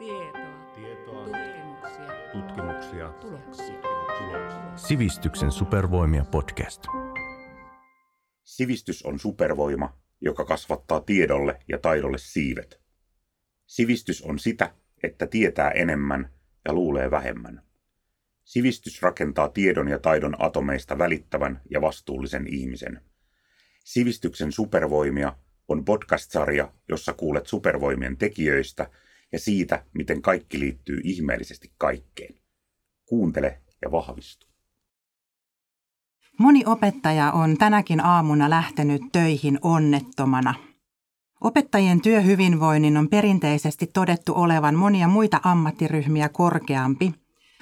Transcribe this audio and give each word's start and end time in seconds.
Tietoa. 0.00 0.74
Tietoa. 0.74 1.24
Tutkimuksia. 1.24 2.32
Tutkimuksia. 2.32 3.08
Tuloksia. 3.08 3.80
Tuloksia. 4.18 4.76
Sivistyksen 4.76 5.50
supervoimia 5.50 6.24
podcast. 6.24 6.86
Sivistys 8.44 9.02
on 9.02 9.18
supervoima, 9.18 9.98
joka 10.20 10.44
kasvattaa 10.44 11.00
tiedolle 11.00 11.58
ja 11.68 11.78
taidolle 11.78 12.18
siivet. 12.18 12.80
Sivistys 13.66 14.22
on 14.22 14.38
sitä, 14.38 14.74
että 15.02 15.26
tietää 15.26 15.70
enemmän 15.70 16.30
ja 16.64 16.72
luulee 16.72 17.10
vähemmän. 17.10 17.62
Sivistys 18.44 19.02
rakentaa 19.02 19.48
tiedon 19.48 19.88
ja 19.88 19.98
taidon 19.98 20.36
atomeista 20.38 20.98
välittävän 20.98 21.60
ja 21.70 21.80
vastuullisen 21.80 22.46
ihmisen. 22.46 23.00
Sivistyksen 23.84 24.52
supervoimia 24.52 25.36
on 25.68 25.84
podcast-sarja, 25.84 26.72
jossa 26.88 27.12
kuulet 27.12 27.46
supervoimien 27.46 28.16
tekijöistä 28.16 28.90
ja 29.32 29.38
siitä, 29.38 29.84
miten 29.94 30.22
kaikki 30.22 30.60
liittyy 30.60 31.00
ihmeellisesti 31.04 31.72
kaikkeen. 31.78 32.34
Kuuntele 33.06 33.60
ja 33.82 33.90
vahvistu. 33.90 34.46
Moni 36.38 36.62
opettaja 36.66 37.32
on 37.32 37.56
tänäkin 37.56 38.04
aamuna 38.04 38.50
lähtenyt 38.50 39.02
töihin 39.12 39.58
onnettomana. 39.62 40.54
Opettajien 41.40 42.00
työhyvinvoinnin 42.00 42.96
on 42.96 43.08
perinteisesti 43.08 43.86
todettu 43.86 44.32
olevan 44.36 44.74
monia 44.74 45.08
muita 45.08 45.40
ammattiryhmiä 45.42 46.28
korkeampi, 46.28 47.14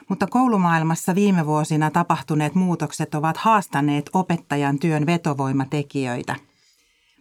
mutta 0.08 0.26
koulumaailmassa 0.26 1.14
viime 1.14 1.46
vuosina 1.46 1.90
tapahtuneet 1.90 2.54
muutokset 2.54 3.14
ovat 3.14 3.36
haastaneet 3.36 4.10
opettajan 4.12 4.78
työn 4.78 5.06
vetovoimatekijöitä. 5.06 6.47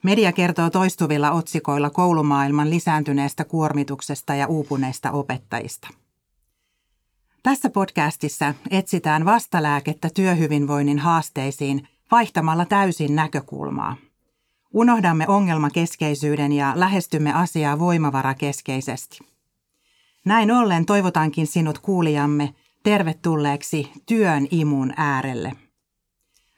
Media 0.03 0.31
kertoo 0.31 0.69
toistuvilla 0.69 1.31
otsikoilla 1.31 1.89
koulumaailman 1.89 2.69
lisääntyneestä 2.69 3.45
kuormituksesta 3.45 4.35
ja 4.35 4.47
uupuneista 4.47 5.11
opettajista. 5.11 5.87
Tässä 7.43 7.69
podcastissa 7.69 8.53
etsitään 8.71 9.25
vastalääkettä 9.25 10.09
työhyvinvoinnin 10.13 10.99
haasteisiin 10.99 11.87
vaihtamalla 12.11 12.65
täysin 12.65 13.15
näkökulmaa. 13.15 13.97
Unohdamme 14.73 15.27
ongelmakeskeisyyden 15.27 16.51
ja 16.51 16.73
lähestymme 16.75 17.33
asiaa 17.33 17.79
voimavarakeskeisesti. 17.79 19.19
Näin 20.25 20.51
ollen 20.51 20.85
toivotankin 20.85 21.47
sinut 21.47 21.79
kuulijamme 21.79 22.53
tervetulleeksi 22.83 23.91
työn 24.05 24.47
imun 24.51 24.93
äärelle. 24.97 25.66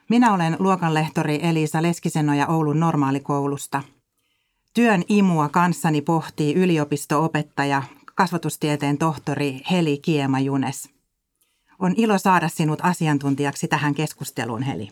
Minä 0.10 0.34
olen 0.34 0.56
luokanlehtori 0.60 1.40
Elisa 1.42 1.82
Leskisenoja 1.82 2.48
Oulun 2.48 2.80
normaalikoulusta. 2.80 3.84
Työn 4.74 5.04
imua 5.10 5.50
kanssani 5.50 6.02
pohtii 6.02 6.54
yliopistoopettaja, 6.54 7.84
kasvatustieteen 8.16 8.98
tohtori 8.98 9.62
Heli 9.72 9.98
Kiema-Junes. 9.98 10.90
On 11.80 11.94
ilo 11.98 12.18
saada 12.18 12.50
sinut 12.50 12.80
asiantuntijaksi 12.84 13.68
tähän 13.68 13.96
keskusteluun, 13.96 14.62
Heli. 14.62 14.90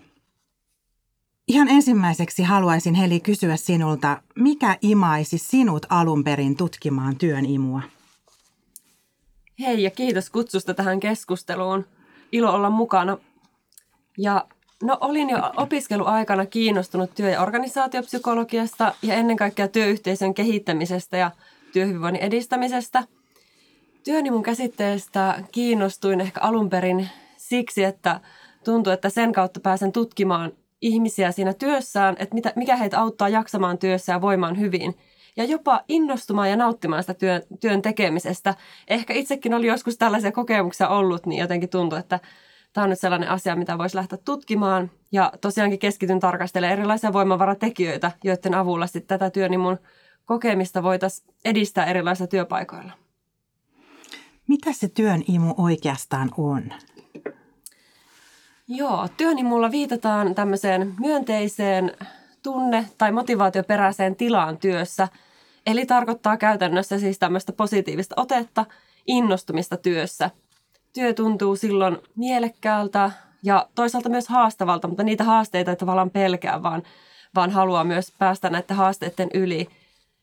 Ihan 1.48 1.68
ensimmäiseksi 1.68 2.44
haluaisin 2.44 2.94
Heli 2.94 3.20
kysyä 3.20 3.58
sinulta, 3.58 4.22
mikä 4.36 4.78
imaisi 4.82 5.38
sinut 5.38 5.86
alun 5.90 6.23
perin 6.23 6.56
tutkimaan 6.56 7.16
työn 7.16 7.45
imua? 7.45 7.82
Hei 9.60 9.84
ja 9.84 9.92
kiitos 9.92 10.30
kutsusta 10.30 10.73
tähän 10.73 11.00
keskusteluun. 11.00 11.86
Ilo 12.32 12.54
olla 12.54 12.70
mukana. 12.70 13.18
Ja 14.18 14.48
no 14.83 14.97
olin 15.02 15.30
jo 15.30 15.38
opiskeluaikana 15.58 16.45
kiinnostunut 16.45 17.16
työ- 17.16 17.30
ja 17.30 17.42
organisaatiopsykologiasta 17.42 18.94
ja 19.02 19.14
ennen 19.14 19.38
kaikkea 19.38 19.67
työyhteisön 19.67 20.33
kehittämisestä 20.33 21.17
ja 21.17 21.31
työhyvinvoinnin 21.73 22.23
edistämisestä. 22.23 23.03
Työni 24.03 24.31
mun 24.31 24.44
käsitteestä 24.44 25.44
kiinnostuin 25.52 26.22
ehkä 26.22 26.42
alun 26.42 26.70
perin 26.70 27.09
siksi, 27.38 27.83
että 27.83 28.20
tuntui, 28.64 28.94
että 28.94 29.09
sen 29.09 29.33
kautta 29.33 29.59
pääsen 29.59 29.92
tutkimaan 29.92 30.52
ihmisiä 30.81 31.32
siinä 31.32 31.54
työssään, 31.54 32.15
että 32.20 32.54
mikä 32.55 32.76
heitä 32.76 32.99
auttaa 32.99 33.30
jaksamaan 33.30 33.77
työssä 33.77 34.14
ja 34.14 34.21
voimaan 34.21 34.59
hyvin– 34.59 34.95
ja 35.38 35.44
jopa 35.44 35.83
innostumaan 35.88 36.49
ja 36.49 36.55
nauttimaan 36.55 37.04
sitä 37.04 37.14
työn, 37.14 37.42
työn 37.59 37.82
tekemisestä. 37.82 38.55
Ehkä 38.88 39.14
itsekin 39.14 39.54
oli 39.54 39.67
joskus 39.67 39.98
tällaisia 39.98 40.32
kokemuksia 40.32 40.88
ollut, 40.89 41.26
niin 41.26 41.42
jotenkin 41.42 41.70
tuntui, 41.70 41.99
että 41.99 42.20
tämä 42.77 42.83
on 42.83 42.89
nyt 42.89 42.99
sellainen 42.99 43.30
asia, 43.30 43.55
mitä 43.55 43.77
voisi 43.77 43.95
lähteä 43.95 44.20
tutkimaan. 44.26 44.92
Ja 45.11 45.32
tosiaankin 45.42 45.80
keskityn 45.80 46.20
tarkastelemaan 46.20 46.80
erilaisia 46.80 47.14
voimavaratekijöitä, 47.14 48.11
joiden 48.23 48.54
avulla 48.54 48.88
sitten 48.88 49.20
tätä 49.20 49.30
työn 49.30 49.52
niin 49.52 49.60
mun 49.60 49.80
kokemista 50.26 50.83
voitaisiin 50.83 51.33
edistää 51.45 51.86
erilaisilla 51.86 52.27
työpaikoilla. 52.27 52.92
Mitä 54.48 54.73
se 54.73 54.88
työn 54.88 55.23
imu 55.27 55.54
oikeastaan 55.58 56.32
on? 56.38 56.64
Joo, 58.67 59.08
työnimulla 59.17 59.71
viitataan 59.71 60.36
tämmöiseen 60.36 60.94
myönteiseen 60.99 61.92
tunne- 62.44 62.86
tai 62.98 63.11
motivaatioperäiseen 63.11 64.15
tilaan 64.15 64.58
työssä– 64.58 65.08
Eli 65.67 65.86
tarkoittaa 65.86 66.38
käytännössä 66.38 66.99
siis 66.99 67.20
tämmöistä 67.20 67.54
positiivista 67.54 68.15
otetta, 68.17 68.65
innostumista 69.08 69.77
työssä. 69.77 70.30
Työ 70.97 71.13
tuntuu 71.13 71.55
silloin 71.55 71.97
mielekkäältä 72.15 73.11
ja 73.43 73.67
toisaalta 73.75 74.09
myös 74.09 74.27
haastavalta, 74.27 74.87
mutta 74.87 75.03
niitä 75.03 75.23
haasteita 75.23 75.71
ei 75.71 75.77
tavallaan 75.77 76.09
pelkää, 76.09 76.63
vaan, 76.63 76.83
vaan 77.35 77.52
haluaa 77.52 77.83
myös 77.83 78.13
päästä 78.19 78.49
näiden 78.49 78.77
haasteiden 78.77 79.30
yli. 79.33 79.67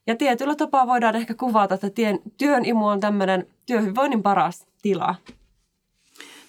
Ja 0.06 0.16
tietyllä 0.16 0.54
tapaa 0.54 0.86
voidaan 0.86 1.16
ehkä 1.16 1.34
kuvata, 1.34 1.74
että 1.74 1.90
tien, 1.90 2.18
työn 2.38 2.64
imu 2.64 2.86
on 2.86 3.00
tämmöinen 3.00 3.46
työhyvinvoinnin 3.66 4.22
paras 4.22 4.66
tila. 4.82 5.14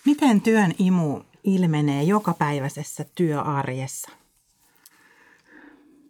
Miten 0.06 0.42
työn 0.42 0.72
imu 0.80 1.20
ilmenee 1.44 2.04
jokapäiväisessä 2.04 3.06
työarjessa? 3.16 4.12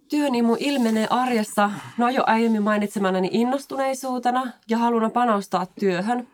Työnimu 0.09 0.57
ilmenee 0.59 1.07
arjessa, 1.09 1.71
no 1.97 2.09
jo 2.09 2.23
aiemmin 2.27 2.63
mainitsemanani 2.63 3.29
innostuneisuutena 3.31 4.51
ja 4.69 4.77
haluna 4.77 5.09
panostaa 5.09 5.65
työhön. 5.79 6.27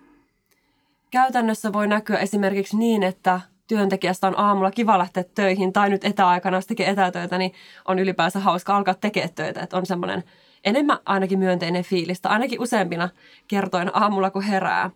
Käytännössä 1.11 1.73
voi 1.73 1.87
näkyä 1.87 2.17
esimerkiksi 2.17 2.77
niin, 2.77 3.03
että 3.03 3.41
työntekijästä 3.67 4.27
on 4.27 4.39
aamulla 4.39 4.71
kiva 4.71 4.97
lähteä 4.97 5.23
töihin 5.35 5.73
tai 5.73 5.89
nyt 5.89 6.05
etäaikana, 6.05 6.57
jos 6.57 6.67
tekee 6.67 6.89
etätöitä, 6.89 7.37
niin 7.37 7.53
on 7.87 7.99
ylipäänsä 7.99 8.39
hauska 8.39 8.77
alkaa 8.77 8.93
tekemään 8.93 9.33
töitä. 9.35 9.61
Että 9.61 9.77
on 9.77 9.85
semmoinen 9.85 10.23
enemmän 10.63 10.99
ainakin 11.05 11.39
myönteinen 11.39 11.83
fiilistä, 11.83 12.29
ainakin 12.29 12.61
useampina 12.61 13.09
kertoina 13.47 13.91
aamulla, 13.93 14.29
kun 14.29 14.41
herää. 14.41 14.89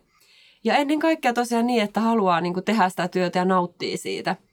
Ja 0.64 0.76
ennen 0.76 0.98
kaikkea 0.98 1.32
tosiaan 1.32 1.66
niin, 1.66 1.82
että 1.82 2.00
haluaa 2.00 2.40
niin 2.40 2.64
tehdä 2.64 2.88
sitä 2.88 3.08
työtä 3.08 3.38
ja 3.38 3.44
nauttii 3.44 3.96
siitä– 3.96 4.36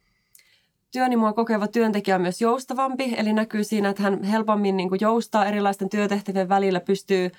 työnimoa 0.93 1.33
kokeva 1.33 1.67
työntekijä 1.67 2.15
on 2.15 2.21
myös 2.21 2.41
joustavampi, 2.41 3.13
eli 3.17 3.33
näkyy 3.33 3.63
siinä, 3.63 3.89
että 3.89 4.03
hän 4.03 4.23
helpommin 4.23 4.77
niin 4.77 4.89
joustaa 5.01 5.45
erilaisten 5.45 5.89
työtehtävien 5.89 6.49
välillä, 6.49 6.79
pystyy 6.79 7.31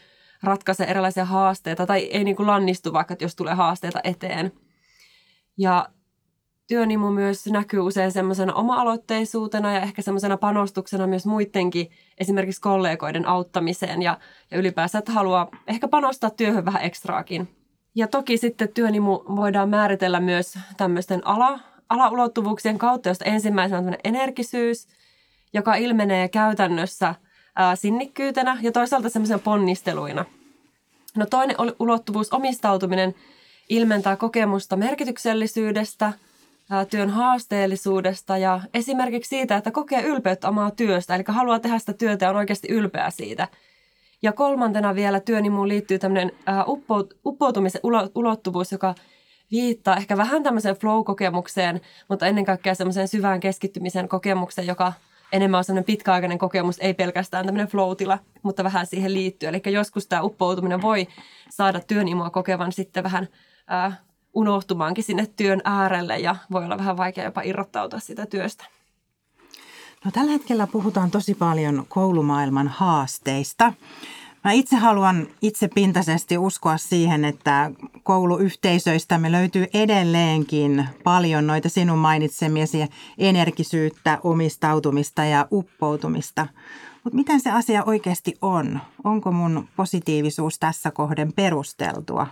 ratkaisemaan 0.46 0.90
erilaisia 0.90 1.24
haasteita 1.24 1.86
tai 1.86 2.00
ei 2.00 2.24
niin 2.24 2.36
kuin 2.36 2.46
lannistu 2.46 2.92
vaikka, 2.92 3.16
jos 3.20 3.36
tulee 3.36 3.54
haasteita 3.54 4.00
eteen. 4.04 4.52
Ja 5.58 5.88
työnimu 6.66 7.10
myös 7.10 7.46
näkyy 7.46 7.80
usein 7.80 8.12
semmoisena 8.12 8.54
oma-aloitteisuutena 8.54 9.72
ja 9.72 9.80
ehkä 9.80 10.02
semmoisena 10.02 10.36
panostuksena 10.36 11.06
myös 11.06 11.26
muidenkin, 11.26 11.90
esimerkiksi 12.18 12.60
kollegoiden 12.60 13.28
auttamiseen 13.28 14.02
ja, 14.02 14.18
ja 14.50 14.58
ylipäänsä, 14.58 14.98
että 14.98 15.12
haluaa 15.12 15.48
ehkä 15.66 15.88
panostaa 15.88 16.30
työhön 16.30 16.64
vähän 16.64 16.82
ekstraakin. 16.82 17.48
Ja 17.94 18.08
toki 18.08 18.36
sitten 18.36 18.68
työnimu 18.68 19.12
voidaan 19.12 19.68
määritellä 19.68 20.20
myös 20.20 20.58
tämmöisten 20.76 21.26
ala, 21.26 21.60
alaulottuvuuksien 21.88 22.78
kautta, 22.78 23.08
josta 23.08 23.24
ensimmäisenä 23.24 23.78
on 23.78 23.96
energisyys, 24.04 24.88
joka 25.52 25.74
ilmenee 25.74 26.28
käytännössä 26.28 27.14
ää, 27.56 27.76
sinnikkyytenä 27.76 28.58
ja 28.62 28.72
toisaalta 28.72 29.08
semmoisena 29.08 29.38
ponnisteluina. 29.38 30.24
No 31.16 31.26
toinen 31.26 31.56
ulottuvuus, 31.78 32.32
omistautuminen, 32.32 33.14
ilmentää 33.68 34.16
kokemusta 34.16 34.76
merkityksellisyydestä, 34.76 36.12
ää, 36.70 36.84
työn 36.84 37.10
haasteellisuudesta 37.10 38.38
ja 38.38 38.60
esimerkiksi 38.74 39.28
siitä, 39.28 39.56
että 39.56 39.70
kokee 39.70 40.02
ylpeyttä 40.02 40.48
omaa 40.48 40.70
työstä, 40.70 41.14
eli 41.14 41.24
haluaa 41.28 41.58
tehdä 41.58 41.78
sitä 41.78 41.92
työtä 41.92 42.24
ja 42.24 42.30
on 42.30 42.36
oikeasti 42.36 42.68
ylpeä 42.70 43.10
siitä. 43.10 43.48
Ja 44.22 44.32
kolmantena 44.32 44.94
vielä 44.94 45.20
työnimuun 45.20 45.68
liittyy 45.68 45.98
tämmöinen 45.98 46.32
ää, 46.46 46.64
uppoutumisen 47.24 47.80
ulottuvuus, 48.14 48.72
joka 48.72 48.94
viittaa 49.50 49.96
ehkä 49.96 50.16
vähän 50.16 50.42
tämmöiseen 50.42 50.76
flow-kokemukseen, 50.76 51.80
mutta 52.08 52.26
ennen 52.26 52.44
kaikkea 52.44 52.74
semmoiseen 52.74 53.08
syvään 53.08 53.40
keskittymisen 53.40 54.08
kokemukseen, 54.08 54.66
joka 54.66 54.92
enemmän 55.34 55.58
on 55.58 55.64
semmoinen 55.64 55.84
pitkäaikainen 55.84 56.38
kokemus, 56.38 56.78
ei 56.80 56.94
pelkästään 56.94 57.46
tämmöinen 57.46 57.68
flow-tila, 57.68 58.18
mutta 58.42 58.64
vähän 58.64 58.86
siihen 58.86 59.14
liittyy. 59.14 59.48
Eli 59.48 59.62
joskus 59.66 60.06
tämä 60.06 60.22
uppoutuminen 60.22 60.82
voi 60.82 61.06
saada 61.50 61.80
työnimoa 61.80 62.30
kokevan 62.30 62.72
sitten 62.72 63.04
vähän 63.04 63.28
äh, 63.72 63.98
unohtumaankin 64.34 65.04
sinne 65.04 65.26
työn 65.36 65.60
äärelle 65.64 66.18
ja 66.18 66.36
voi 66.52 66.64
olla 66.64 66.78
vähän 66.78 66.96
vaikea 66.96 67.24
jopa 67.24 67.42
irrottautua 67.42 68.00
sitä 68.00 68.26
työstä. 68.26 68.64
No 70.04 70.10
tällä 70.10 70.32
hetkellä 70.32 70.66
puhutaan 70.66 71.10
tosi 71.10 71.34
paljon 71.34 71.86
koulumaailman 71.88 72.68
haasteista. 72.68 73.72
Mä 74.44 74.52
itse 74.52 74.76
haluan 74.76 75.26
itse 75.42 75.68
pintaisesti 75.68 76.38
uskoa 76.38 76.76
siihen, 76.76 77.24
että 77.24 77.70
kouluyhteisöistämme 78.02 79.32
löytyy 79.32 79.66
edelleenkin 79.74 80.88
paljon 81.04 81.46
noita 81.46 81.68
sinun 81.68 81.98
mainitsemiesi 81.98 82.78
energisyyttä, 83.18 84.18
omistautumista 84.22 85.24
ja 85.24 85.48
uppoutumista. 85.52 86.46
Mutta 87.04 87.16
miten 87.16 87.40
se 87.40 87.50
asia 87.50 87.84
oikeasti 87.84 88.34
on? 88.42 88.80
Onko 89.04 89.32
mun 89.32 89.68
positiivisuus 89.76 90.58
tässä 90.58 90.90
kohden 90.90 91.32
perusteltua? 91.32 92.26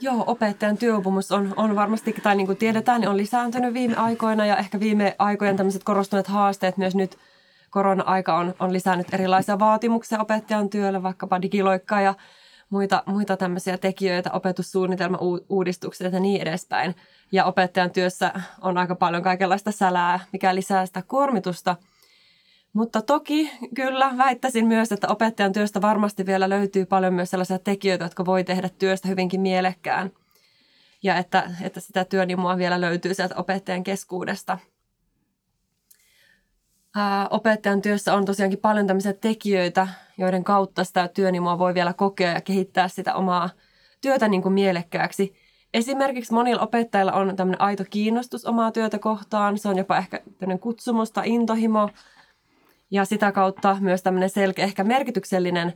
Joo, 0.00 0.24
opettajan 0.26 0.78
työuupumus 0.78 1.32
on, 1.32 1.54
on 1.56 1.76
varmasti, 1.76 2.14
tai 2.22 2.36
niin 2.36 2.46
kuin 2.46 2.58
tiedetään, 2.58 3.00
niin 3.00 3.08
on 3.08 3.16
lisääntynyt 3.16 3.74
viime 3.74 3.96
aikoina 3.96 4.46
ja 4.46 4.56
ehkä 4.56 4.80
viime 4.80 5.16
aikojen 5.18 5.56
tämmöiset 5.56 5.84
korostuneet 5.84 6.26
haasteet 6.26 6.76
myös 6.76 6.94
nyt 6.94 7.18
korona-aika 7.70 8.36
on, 8.36 8.54
on 8.58 8.72
lisännyt 8.72 9.14
erilaisia 9.14 9.58
vaatimuksia 9.58 10.20
opettajan 10.20 10.70
työlle, 10.70 11.02
vaikkapa 11.02 11.42
digiloikkaa 11.42 12.00
ja 12.00 12.14
muita, 12.70 13.02
muita 13.06 13.36
tämmöisiä 13.36 13.78
tekijöitä, 13.78 14.30
opetussuunnitelma-uudistuksia 14.32 16.08
ja 16.08 16.20
niin 16.20 16.42
edespäin. 16.42 16.96
Ja 17.32 17.44
opettajan 17.44 17.90
työssä 17.90 18.32
on 18.60 18.78
aika 18.78 18.94
paljon 18.94 19.22
kaikenlaista 19.22 19.72
sälää, 19.72 20.20
mikä 20.32 20.54
lisää 20.54 20.86
sitä 20.86 21.02
kuormitusta. 21.08 21.76
Mutta 22.72 23.02
toki 23.02 23.50
kyllä 23.74 24.14
väittäisin 24.16 24.66
myös, 24.66 24.92
että 24.92 25.08
opettajan 25.08 25.52
työstä 25.52 25.80
varmasti 25.80 26.26
vielä 26.26 26.48
löytyy 26.48 26.86
paljon 26.86 27.14
myös 27.14 27.30
sellaisia 27.30 27.58
tekijöitä, 27.58 28.04
jotka 28.04 28.24
voi 28.24 28.44
tehdä 28.44 28.68
työstä 28.78 29.08
hyvinkin 29.08 29.40
mielekkään. 29.40 30.10
Ja 31.02 31.16
että, 31.16 31.50
että 31.62 31.80
sitä 31.80 32.04
työnimua 32.04 32.56
vielä 32.56 32.80
löytyy 32.80 33.14
sieltä 33.14 33.34
opettajan 33.36 33.84
keskuudesta– 33.84 34.58
opettajan 37.30 37.82
työssä 37.82 38.14
on 38.14 38.24
tosiaankin 38.24 38.58
paljon 38.58 38.86
tämmöisiä 38.86 39.12
tekijöitä, 39.12 39.88
joiden 40.18 40.44
kautta 40.44 40.84
sitä 40.84 41.08
työnimoa 41.08 41.58
voi 41.58 41.74
vielä 41.74 41.92
kokea 41.92 42.32
ja 42.32 42.40
kehittää 42.40 42.88
sitä 42.88 43.14
omaa 43.14 43.50
työtä 44.00 44.28
niin 44.28 44.42
kuin 44.42 44.52
mielekkääksi. 44.52 45.34
Esimerkiksi 45.74 46.32
monilla 46.32 46.62
opettajilla 46.62 47.12
on 47.12 47.36
tämmöinen 47.36 47.60
aito 47.60 47.84
kiinnostus 47.90 48.44
omaa 48.44 48.72
työtä 48.72 48.98
kohtaan. 48.98 49.58
Se 49.58 49.68
on 49.68 49.78
jopa 49.78 49.98
ehkä 49.98 50.20
tämmöinen 50.38 50.58
kutsumus 50.58 51.10
tai 51.10 51.28
intohimo. 51.28 51.90
Ja 52.90 53.04
sitä 53.04 53.32
kautta 53.32 53.76
myös 53.80 54.02
tämmöinen 54.02 54.30
selkeä, 54.30 54.64
ehkä 54.64 54.84
merkityksellinen 54.84 55.72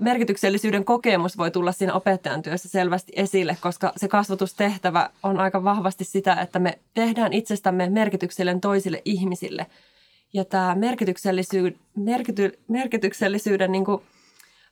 merkityksellisyyden 0.00 0.84
kokemus 0.84 1.38
voi 1.38 1.50
tulla 1.50 1.72
siinä 1.72 1.92
opettajan 1.92 2.42
työssä 2.42 2.68
selvästi 2.68 3.12
esille, 3.16 3.56
koska 3.60 3.92
se 3.96 4.08
kasvatustehtävä 4.08 5.10
on 5.22 5.40
aika 5.40 5.64
vahvasti 5.64 6.04
sitä, 6.04 6.34
että 6.34 6.58
me 6.58 6.78
tehdään 6.94 7.32
itsestämme 7.32 7.90
merkityksellinen 7.90 8.60
toisille 8.60 9.02
ihmisille– 9.04 9.66
ja 10.32 10.44
tämä 10.44 10.74
merkityksellisyy, 10.74 11.78
merkity, 11.96 12.52
merkityksellisyyden 12.68 13.72
niin 13.72 13.84
kuin, 13.84 14.02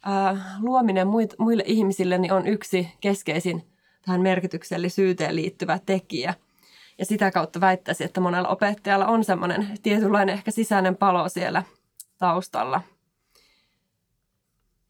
äh, 0.09 0.39
luominen 0.61 1.07
muit, 1.07 1.35
muille 1.39 1.63
ihmisille 1.67 2.19
niin 2.19 2.33
on 2.33 2.47
yksi 2.47 2.89
keskeisin 3.01 3.63
tähän 4.05 4.21
merkityksellisyyteen 4.21 5.37
liittyvä 5.37 5.79
tekijä. 5.87 6.35
Ja 6.99 7.05
sitä 7.05 7.31
kautta 7.31 7.61
väittäisi, 7.61 8.05
että 8.05 8.21
monella 8.21 8.49
opettajalla 8.49 9.07
on 9.07 9.25
semmoinen 9.25 9.67
tietynlainen 9.83 10.33
ehkä 10.33 10.51
sisäinen 10.51 10.97
palo 10.97 11.29
siellä 11.29 11.63
taustalla. 12.19 12.81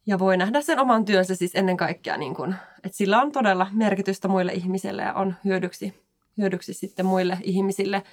Ja 0.07 0.19
voi 0.19 0.37
nähdä 0.37 0.61
sen 0.61 0.79
oman 0.79 1.05
työnsä 1.05 1.35
siis 1.35 1.55
ennen 1.55 1.77
kaikkea, 1.77 2.17
niin 2.17 2.35
kuin, 2.35 2.55
että 2.85 2.97
sillä 2.97 3.23
on 3.23 3.33
todella 3.33 3.67
merkitystä 3.73 4.29
muille 4.29 4.53
ihmisille 4.53 5.03
ja 5.03 5.13
on 5.13 5.35
hyödyksi, 5.45 5.95
hyödyksi 6.39 6.75
sitten 6.75 7.07
muille 7.07 7.39
ihmisille– 7.43 8.03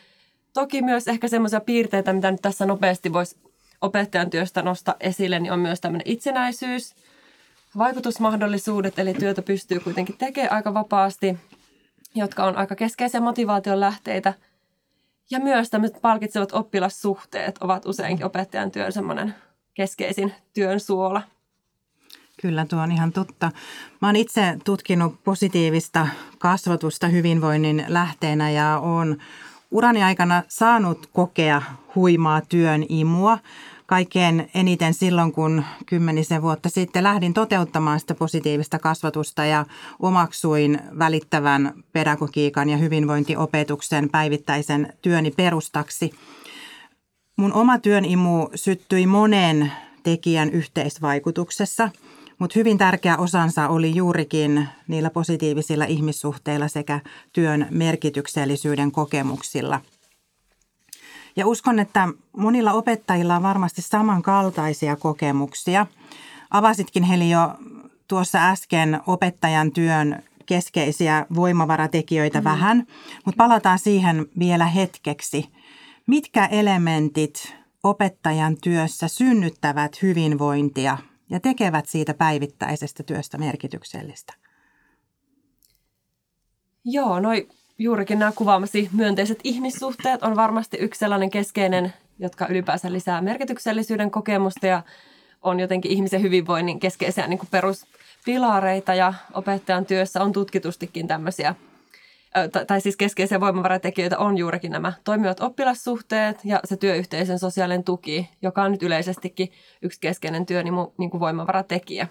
toki 0.54 0.82
myös 0.82 1.08
ehkä 1.08 1.28
semmoisia 1.28 1.62
piirteitä, 1.62 2.14
mitä 2.14 2.32
nyt 2.32 2.42
tässä 2.42 2.66
nopeasti 2.66 3.14
voisi 3.14 3.38
opettajan 3.82 4.30
työstä 4.30 4.62
nostaa 4.62 4.96
esille, 5.00 5.40
niin 5.40 5.54
on 5.54 5.60
myös 5.60 5.82
tämmöinen 5.82 6.08
itsenäisyys, 6.08 6.96
vaikutusmahdollisuudet, 7.78 9.00
eli 9.00 9.14
työtä 9.14 9.42
pystyy 9.42 9.80
kuitenkin 9.80 10.18
tekemään 10.18 10.54
aika 10.54 10.74
vapaasti, 10.74 11.38
jotka 12.16 12.44
on 12.44 12.58
aika 12.58 12.76
keskeisiä 12.76 13.22
motivaation 13.22 13.80
lähteitä. 13.80 14.34
Ja 15.32 15.40
myös 15.40 15.70
tämmöiset 15.70 16.02
palkitsevat 16.02 16.54
oppilassuhteet 16.54 17.58
ovat 17.58 17.86
useinkin 17.86 18.26
opettajan 18.26 18.72
työn 18.72 18.92
semmoinen 18.92 19.36
keskeisin 19.74 20.34
työn 20.54 20.80
suola. 20.80 21.22
Kyllä, 22.42 22.66
tuo 22.66 22.80
on 22.80 22.92
ihan 22.92 23.12
totta. 23.12 23.52
Mä 24.02 24.08
oon 24.08 24.16
itse 24.16 24.58
tutkinut 24.64 25.24
positiivista 25.24 26.08
kasvatusta 26.40 27.08
hyvinvoinnin 27.08 27.86
lähteenä 27.88 28.50
ja 28.50 28.80
on 28.80 29.18
urani 29.72 30.04
aikana 30.04 30.44
saanut 30.48 31.10
kokea 31.14 31.62
huimaa 31.96 32.42
työn 32.42 32.86
imua. 32.90 33.38
Kaikkein 33.86 34.50
eniten 34.56 34.94
silloin, 34.94 35.32
kun 35.32 35.64
kymmenisen 35.86 36.42
vuotta 36.42 36.70
sitten 36.70 37.04
lähdin 37.04 37.34
toteuttamaan 37.34 38.00
sitä 38.00 38.16
positiivista 38.16 38.80
kasvatusta 38.80 39.46
ja 39.46 39.66
omaksuin 40.00 40.80
välittävän 41.00 41.74
pedagogiikan 41.94 42.70
ja 42.70 42.78
hyvinvointiopetuksen 42.78 44.10
päivittäisen 44.10 44.94
työni 45.02 45.32
perustaksi. 45.32 46.12
Mun 47.38 47.54
oma 47.54 47.78
työn 47.78 48.06
imu 48.06 48.50
syttyi 48.56 49.08
monen 49.08 49.72
tekijän 50.04 50.50
yhteisvaikutuksessa– 50.50 51.90
mutta 52.42 52.60
hyvin 52.60 52.78
tärkeä 52.78 53.18
osansa 53.18 53.68
oli 53.68 53.96
juurikin 53.96 54.68
niillä 54.88 55.10
positiivisilla 55.10 55.86
ihmissuhteilla 55.86 56.68
sekä 56.68 57.00
työn 57.34 57.68
merkityksellisyyden 57.70 58.92
kokemuksilla. 58.92 59.82
Ja 61.36 61.48
uskon, 61.48 61.80
että 61.80 62.08
monilla 62.38 62.74
opettajilla 62.74 63.36
on 63.36 63.44
varmasti 63.44 63.82
samankaltaisia 63.82 64.96
kokemuksia. 64.96 65.88
Avasitkin 66.52 67.04
Heli 67.04 67.30
jo 67.30 67.56
tuossa 68.08 68.50
äsken 68.50 69.00
opettajan 69.08 69.72
työn 69.72 70.24
keskeisiä 70.46 71.26
voimavaratekijöitä 71.36 72.40
mm. 72.40 72.44
vähän, 72.44 72.88
mutta 73.26 73.44
palataan 73.44 73.80
siihen 73.80 74.26
vielä 74.40 74.66
hetkeksi. 74.66 75.50
Mitkä 76.08 76.46
elementit 76.46 77.56
opettajan 77.84 78.58
työssä 78.64 79.08
synnyttävät 79.08 80.02
hyvinvointia 80.02 80.98
ja 81.32 81.40
tekevät 81.40 81.86
siitä 81.86 82.14
päivittäisestä 82.14 83.04
työstä 83.04 83.38
merkityksellistä. 83.38 84.34
Joo, 86.86 87.20
noi 87.20 87.48
juurikin 87.78 88.20
nämä 88.20 88.32
kuvaamasi 88.36 88.90
myönteiset 88.94 89.40
ihmissuhteet 89.44 90.24
on 90.24 90.36
varmasti 90.36 90.78
yksi 90.78 91.00
sellainen 91.00 91.30
keskeinen, 91.30 91.94
jotka 92.20 92.48
ylipäänsä 92.48 92.92
lisää 92.92 93.22
merkityksellisyyden 93.22 94.12
kokemusta 94.12 94.68
ja 94.68 94.84
on 95.42 95.60
jotenkin 95.60 95.92
ihmisen 95.92 96.22
hyvinvoinnin 96.22 96.80
keskeisiä 96.80 97.28
niin 97.28 97.40
peruspilareita 97.52 98.94
ja 98.94 99.14
opettajan 99.34 99.86
työssä 99.86 100.24
on 100.24 100.32
tutkitustikin 100.32 101.08
tämmöisiä 101.08 101.56
tai 102.68 102.82
siis 102.82 102.98
keskeisiä 102.98 103.40
voimavaratekijöitä 103.40 104.18
on 104.18 104.38
juurikin 104.38 104.72
nämä 104.72 104.94
toimivat 105.04 105.40
oppilassuhteet 105.40 106.40
ja 106.44 106.60
se 106.64 106.78
työyhteisön 106.78 107.40
sosiaalinen 107.40 107.84
tuki, 107.84 108.30
joka 108.42 108.64
on 108.64 108.72
nyt 108.72 108.84
yleisestikin 108.84 109.52
yksi 109.82 110.00
keskeinen 110.00 110.46
työ 110.46 110.64
niin 110.64 111.10
kuin 111.12 111.20
voimavaratekijä. 111.20 112.08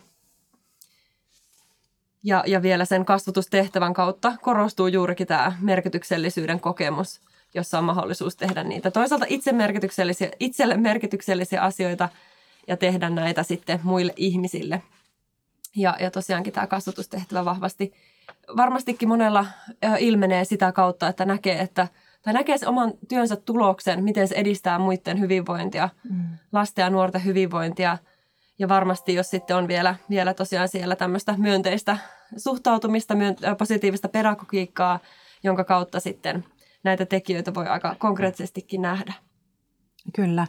Ja, 2.24 2.44
ja 2.46 2.62
vielä 2.62 2.84
sen 2.84 3.04
kasvatustehtävän 3.04 3.94
kautta 3.94 4.32
korostuu 4.42 4.86
juurikin 4.86 5.26
tämä 5.26 5.52
merkityksellisyyden 5.60 6.60
kokemus, 6.60 7.20
jossa 7.54 7.78
on 7.78 7.84
mahdollisuus 7.84 8.36
tehdä 8.36 8.64
niitä 8.64 8.90
toisaalta 8.90 9.26
itse 9.28 9.52
merkityksellisiä, 9.52 10.30
itselle 10.40 10.76
merkityksellisiä 10.76 11.62
asioita 11.62 12.08
ja 12.68 12.76
tehdä 12.76 13.10
näitä 13.10 13.42
sitten 13.42 13.80
muille 13.82 14.12
ihmisille. 14.16 14.82
Ja, 15.76 15.96
ja 16.00 16.10
tosiaankin 16.10 16.52
tämä 16.52 16.66
kasvatustehtävä 16.66 17.44
vahvasti– 17.44 17.92
varmastikin 18.56 19.08
monella 19.08 19.46
ilmenee 19.98 20.44
sitä 20.44 20.72
kautta, 20.72 21.08
että 21.08 21.24
näkee, 21.24 21.60
että 21.60 21.88
tai 22.22 22.32
näkee 22.32 22.58
sen 22.58 22.68
oman 22.68 22.92
työnsä 23.08 23.36
tuloksen, 23.36 24.04
miten 24.04 24.28
se 24.28 24.34
edistää 24.34 24.78
muiden 24.78 25.20
hyvinvointia, 25.20 25.88
mm. 26.10 26.22
lasten 26.52 26.82
ja 26.82 26.90
nuorten 26.90 27.24
hyvinvointia. 27.24 27.98
Ja 28.58 28.68
varmasti, 28.68 29.14
jos 29.14 29.30
sitten 29.30 29.56
on 29.56 29.68
vielä, 29.68 29.94
vielä 30.10 30.34
tosiaan 30.34 30.68
siellä 30.68 30.96
tämmöistä 30.96 31.34
myönteistä 31.38 31.98
suhtautumista, 32.36 33.14
positiivista 33.58 34.08
pedagogiikkaa, 34.08 35.00
jonka 35.42 35.64
kautta 35.64 36.00
sitten 36.00 36.44
näitä 36.84 37.06
tekijöitä 37.06 37.54
voi 37.54 37.66
aika 37.66 37.96
konkreettisestikin 37.98 38.82
nähdä. 38.82 39.12
Kyllä. 40.14 40.46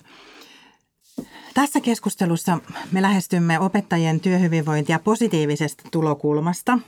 Tässä 1.54 1.82
keskustelussa 1.82 2.60
me 2.92 3.02
lähestymme 3.02 3.60
opettajien 3.60 4.20
työhyvinvointia 4.20 5.00
positiivisesta 5.00 5.84
tulokulmasta– 5.92 6.80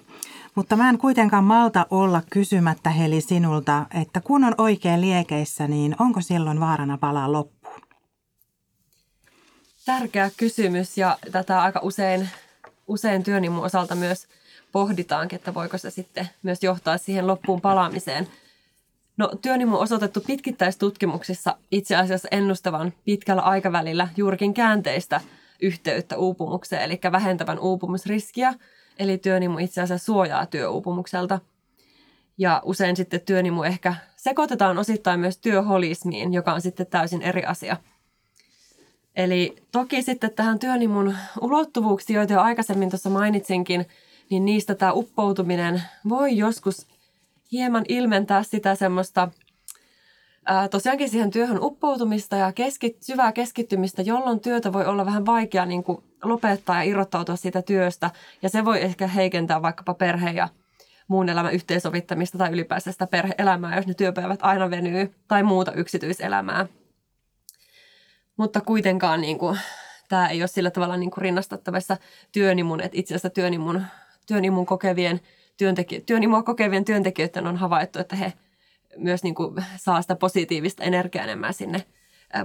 mutta 0.55 0.75
mä 0.75 0.89
en 0.89 0.97
kuitenkaan 0.97 1.43
malta 1.43 1.85
olla 1.89 2.21
kysymättä 2.29 2.89
Heli 2.89 3.21
sinulta, 3.21 3.85
että 4.01 4.21
kun 4.21 4.43
on 4.43 4.55
oikein 4.57 5.01
liekeissä, 5.01 5.67
niin 5.67 5.95
onko 5.99 6.21
silloin 6.21 6.59
vaarana 6.59 6.97
palaa 6.97 7.31
loppuun? 7.31 7.81
Tärkeä 9.85 10.31
kysymys 10.37 10.97
ja 10.97 11.17
tätä 11.31 11.61
aika 11.61 11.79
usein, 11.83 12.29
usein 12.87 13.23
työnimun 13.23 13.63
osalta 13.63 13.95
myös 13.95 14.27
pohditaankin, 14.71 15.35
että 15.35 15.53
voiko 15.53 15.77
se 15.77 15.89
sitten 15.89 16.29
myös 16.43 16.63
johtaa 16.63 16.97
siihen 16.97 17.27
loppuun 17.27 17.61
palaamiseen. 17.61 18.27
No 19.17 19.31
työnimu 19.41 19.75
on 19.75 19.81
osoitettu 19.81 20.21
pitkittäistutkimuksissa 20.21 21.57
itse 21.71 21.95
asiassa 21.95 22.27
ennustavan 22.31 22.93
pitkällä 23.05 23.41
aikavälillä 23.41 24.07
juurikin 24.17 24.53
käänteistä 24.53 25.21
yhteyttä 25.61 26.17
uupumukseen, 26.17 26.81
eli 26.81 26.99
vähentävän 27.11 27.59
uupumusriskiä. 27.59 28.53
Eli 28.99 29.17
työnimu 29.17 29.57
itse 29.57 29.81
asiassa 29.81 30.05
suojaa 30.05 30.45
työuupumukselta. 30.45 31.39
Ja 32.37 32.61
usein 32.65 32.95
sitten 32.95 33.21
työnimu 33.21 33.63
ehkä 33.63 33.95
sekoitetaan 34.15 34.77
osittain 34.77 35.19
myös 35.19 35.37
työholismiin, 35.37 36.33
joka 36.33 36.53
on 36.53 36.61
sitten 36.61 36.87
täysin 36.87 37.21
eri 37.21 37.45
asia. 37.45 37.77
Eli 39.15 39.55
toki 39.71 40.01
sitten 40.01 40.31
tähän 40.31 40.59
työnimun 40.59 41.15
ulottuvuuksiin, 41.41 42.17
joita 42.17 42.33
jo 42.33 42.41
aikaisemmin 42.41 42.89
tuossa 42.89 43.09
mainitsinkin, 43.09 43.85
niin 44.29 44.45
niistä 44.45 44.75
tämä 44.75 44.93
uppoutuminen 44.93 45.81
voi 46.09 46.37
joskus 46.37 46.87
hieman 47.51 47.85
ilmentää 47.87 48.43
sitä 48.43 48.75
semmoista 48.75 49.31
ää, 50.45 50.69
tosiaankin 50.69 51.09
siihen 51.09 51.31
työhön 51.31 51.63
uppoutumista 51.63 52.35
ja 52.35 52.51
keskit, 52.51 52.97
syvää 53.03 53.31
keskittymistä, 53.31 54.01
jolloin 54.01 54.39
työtä 54.39 54.73
voi 54.73 54.85
olla 54.85 55.05
vähän 55.05 55.25
vaikea 55.25 55.65
niin 55.65 55.83
kuin 55.83 56.03
lopettaa 56.23 56.75
ja 56.75 56.83
irrottautua 56.83 57.35
siitä 57.35 57.61
työstä. 57.61 58.11
Ja 58.41 58.49
se 58.49 58.65
voi 58.65 58.81
ehkä 58.81 59.07
heikentää 59.07 59.61
vaikkapa 59.61 59.93
perhe- 59.93 60.31
ja 60.31 60.49
muun 61.07 61.29
elämän 61.29 61.53
yhteensovittamista 61.53 62.37
tai 62.37 62.51
ylipäänsä 62.51 62.91
sitä 62.91 63.07
perhe-elämää, 63.07 63.75
jos 63.75 63.87
ne 63.87 63.93
työpäivät 63.93 64.39
aina 64.41 64.69
venyy, 64.69 65.15
tai 65.27 65.43
muuta 65.43 65.71
yksityiselämää. 65.71 66.67
Mutta 68.37 68.61
kuitenkaan 68.61 69.21
niin 69.21 69.37
kuin, 69.37 69.59
tämä 70.09 70.29
ei 70.29 70.41
ole 70.41 70.47
sillä 70.47 70.71
tavalla 70.71 70.97
niin 70.97 71.11
kuin 71.11 71.21
rinnastettavissa 71.21 71.97
työnimun, 72.31 72.81
että 72.81 72.97
itse 72.97 73.13
asiassa 73.13 73.29
työnimun, 73.29 73.83
työnimun 74.27 74.65
kokevien 74.65 75.21
työntekijä, 75.57 76.01
työnimua 76.05 76.43
kokevien 76.43 76.85
työntekijöiden 76.85 77.47
on 77.47 77.57
havaittu, 77.57 77.99
että 77.99 78.15
he 78.15 78.33
myös 78.97 79.23
niin 79.23 79.35
kuin 79.35 79.55
saa 79.77 80.01
sitä 80.01 80.15
positiivista 80.15 80.83
energiaa 80.83 81.23
enemmän 81.23 81.53
sinne 81.53 81.85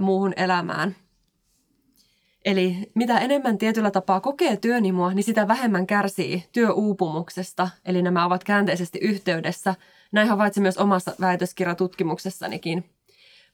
muuhun 0.01 0.33
elämään. 0.35 0.95
Eli 2.45 2.91
mitä 2.95 3.19
enemmän 3.19 3.57
tietyllä 3.57 3.91
tapaa 3.91 4.19
kokee 4.19 4.57
työnimua, 4.57 5.13
niin 5.13 5.23
sitä 5.23 5.47
vähemmän 5.47 5.87
kärsii 5.87 6.45
työuupumuksesta. 6.51 7.69
Eli 7.85 8.01
nämä 8.01 8.25
ovat 8.25 8.43
käänteisesti 8.43 8.99
yhteydessä. 9.01 9.75
Näin 10.11 10.27
havaitsin 10.27 10.63
myös 10.63 10.77
omassa 10.77 11.11
väitöskirjatutkimuksessanikin. 11.21 12.89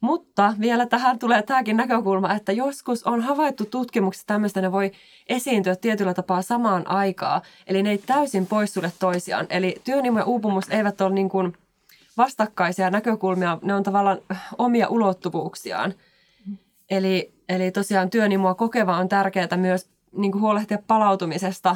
Mutta 0.01 0.53
vielä 0.59 0.85
tähän 0.85 1.19
tulee 1.19 1.43
tämäkin 1.43 1.77
näkökulma, 1.77 2.33
että 2.33 2.51
joskus 2.51 3.03
on 3.03 3.21
havaittu 3.21 3.65
tutkimuksessa 3.65 4.27
tämmöistä, 4.27 4.61
ne 4.61 4.71
voi 4.71 4.91
esiintyä 5.27 5.75
tietyllä 5.75 6.13
tapaa 6.13 6.41
samaan 6.41 6.87
aikaan. 6.87 7.41
Eli 7.67 7.83
ne 7.83 7.89
ei 7.89 7.97
täysin 7.97 8.47
poissulje 8.47 8.91
toisiaan. 8.99 9.47
Eli 9.49 9.81
työnimu 9.83 10.17
ja 10.17 10.25
uupumus 10.25 10.69
eivät 10.69 11.01
ole 11.01 11.13
niin 11.13 11.29
kuin 11.29 11.57
vastakkaisia 12.17 12.89
näkökulmia, 12.89 13.57
ne 13.61 13.73
on 13.73 13.83
tavallaan 13.83 14.17
omia 14.57 14.87
ulottuvuuksiaan. 14.87 15.93
Eli, 16.89 17.33
eli 17.49 17.71
tosiaan 17.71 18.09
työnimua 18.09 18.55
kokeva 18.55 18.97
on 18.97 19.09
tärkeää 19.09 19.57
myös 19.57 19.89
niin 20.11 20.31
kuin 20.31 20.41
huolehtia 20.41 20.77
palautumisesta 20.87 21.75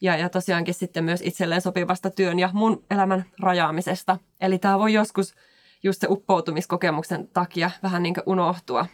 ja, 0.00 0.16
ja 0.16 0.28
tosiaankin 0.28 0.74
sitten 0.74 1.04
myös 1.04 1.20
itselleen 1.22 1.60
sopivasta 1.60 2.10
työn 2.10 2.38
ja 2.38 2.50
mun 2.52 2.84
elämän 2.90 3.24
rajaamisesta. 3.40 4.18
Eli 4.40 4.58
tämä 4.58 4.78
voi 4.78 4.92
joskus 4.92 5.34
just 5.82 6.00
se 6.00 6.06
uppoutumiskokemuksen 6.10 7.28
takia 7.28 7.70
vähän 7.82 8.02
niin 8.02 8.14
kuin 8.14 8.24
unohtua. 8.26 8.86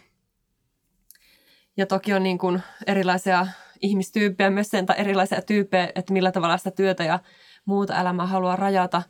Ja 1.77 1.85
toki 1.85 2.13
on 2.13 2.23
niin 2.23 2.37
kuin 2.37 2.61
erilaisia 2.87 3.47
ihmistyyppejä 3.81 4.49
myös 4.49 4.69
sen, 4.69 4.85
tai 4.85 4.95
erilaisia 4.99 5.41
tyyppejä, 5.41 5.91
että 5.95 6.13
millä 6.13 6.31
tavalla 6.31 6.57
sitä 6.57 6.71
työtä 6.71 7.03
ja 7.03 7.19
muuta 7.65 8.01
elämää 8.01 8.25
haluaa 8.25 8.55
rajata. 8.55 9.01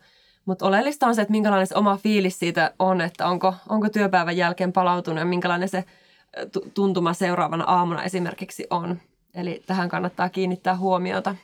Mutta 0.44 0.66
oleellista 0.66 1.06
on 1.06 1.14
se, 1.14 1.22
että 1.22 1.32
minkälainen 1.32 1.66
se 1.66 1.74
oma 1.74 1.96
fiilis 1.96 2.38
siitä 2.38 2.74
on, 2.78 3.00
että 3.00 3.26
onko, 3.26 3.54
onko 3.68 3.88
työpäivän 3.88 4.36
jälkeen 4.36 4.72
palautunut 4.72 5.18
ja 5.18 5.24
minkälainen 5.24 5.68
se 5.68 5.84
tuntuma 6.74 7.14
seuraavana 7.14 7.64
aamuna 7.64 8.02
esimerkiksi 8.02 8.66
on. 8.70 9.00
Eli 9.34 9.62
tähän 9.66 9.88
kannattaa 9.88 10.28
kiinnittää 10.28 10.76
huomiota. 10.76 11.36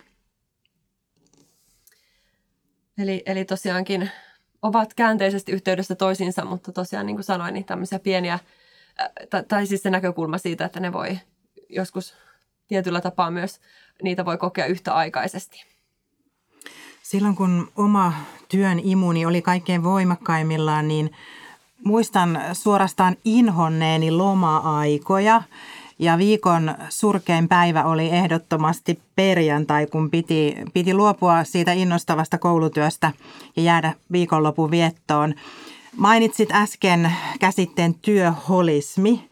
Eli, 2.99 3.23
eli 3.26 3.45
tosiaankin 3.45 4.11
ovat 4.62 4.95
käänteisesti 4.95 5.52
yhteydessä 5.52 5.95
toisiinsa, 5.95 6.45
mutta 6.45 6.73
tosiaan 6.73 7.07
niin 7.07 7.17
kuin 7.17 7.25
sanoin, 7.25 7.55
niin 7.55 7.64
tämmöisiä 7.64 7.99
pieniä, 7.99 8.38
tai, 9.31 9.45
tai 9.49 9.67
siis 9.67 9.83
se 9.83 9.90
näkökulma 9.90 10.38
siitä, 10.38 10.64
että 10.64 10.81
ne 10.81 10.93
voi 10.93 11.19
joskus 11.69 12.14
tietyllä 12.67 13.00
tapaa 13.00 13.31
myös, 13.31 13.61
niitä 14.02 14.25
voi 14.25 14.38
kokea 14.38 14.67
yhtäaikaisesti. 14.67 15.77
Silloin 17.09 17.37
kun 17.37 17.69
oma 17.77 18.12
työn 18.49 18.81
imuni 18.83 19.27
oli 19.27 19.43
kaikkein 19.43 19.83
voimakkaimmillaan, 19.83 20.88
niin 20.88 21.11
muistan 21.85 22.41
suorastaan 22.53 23.17
inhonneeni 23.25 24.11
loma-aikoja. 24.11 25.43
Ja 25.99 26.19
viikon 26.19 26.75
surkein 26.88 27.49
päivä 27.49 27.85
oli 27.85 28.09
ehdottomasti 28.09 29.00
perjantai, 29.17 29.87
kun 29.87 30.11
piti, 30.11 30.57
piti 30.75 30.95
luopua 30.95 31.45
siitä 31.45 31.73
innostavasta 31.73 32.38
koulutyöstä 32.38 33.12
ja 33.57 33.62
jäädä 33.62 33.95
viikonlopun 34.12 34.71
viettoon. 34.71 35.35
Mainitsit 35.97 36.53
äsken 36.53 37.12
käsitteen 37.41 37.95
työholismi 37.95 39.29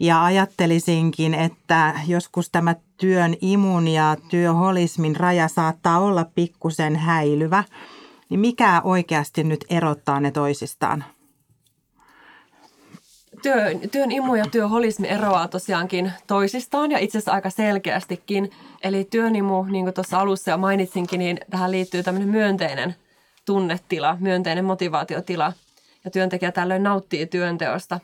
ja 0.00 0.24
ajattelisinkin, 0.24 1.34
että 1.34 1.94
joskus 2.06 2.50
tämä 2.50 2.74
työn 2.96 3.36
imun 3.40 3.88
ja 3.88 4.16
työholismin 4.30 5.16
raja 5.16 5.48
saattaa 5.48 5.98
olla 5.98 6.26
pikkusen 6.34 6.96
häilyvä. 6.96 7.64
Niin 8.28 8.40
mikä 8.40 8.80
oikeasti 8.84 9.44
nyt 9.44 9.64
erottaa 9.70 10.20
ne 10.20 10.30
toisistaan? 10.30 11.04
työn, 13.42 13.80
työn 13.92 14.10
imu 14.10 14.34
ja 14.34 14.44
työholismi 14.50 15.08
eroaa 15.08 15.48
tosiaankin 15.48 16.12
toisistaan 16.26 16.90
ja 16.90 16.98
itse 16.98 17.18
asiassa 17.18 17.32
aika 17.32 17.50
selkeästikin. 17.50 18.50
Eli 18.82 19.04
työn 19.04 19.36
imu, 19.36 19.64
niin 19.64 19.84
kuin 19.84 19.94
tuossa 19.94 20.20
alussa 20.20 20.50
jo 20.50 20.56
mainitsinkin, 20.56 21.18
niin 21.18 21.40
tähän 21.50 21.70
liittyy 21.70 22.02
tämmöinen 22.02 22.28
myönteinen 22.28 22.94
tunnetila, 23.44 24.16
myönteinen 24.20 24.64
motivaatiotila. 24.64 25.52
Ja 26.04 26.10
työntekijä 26.10 26.52
tällöin 26.52 26.82
nauttii 26.82 27.26
työnteosta. 27.26 28.00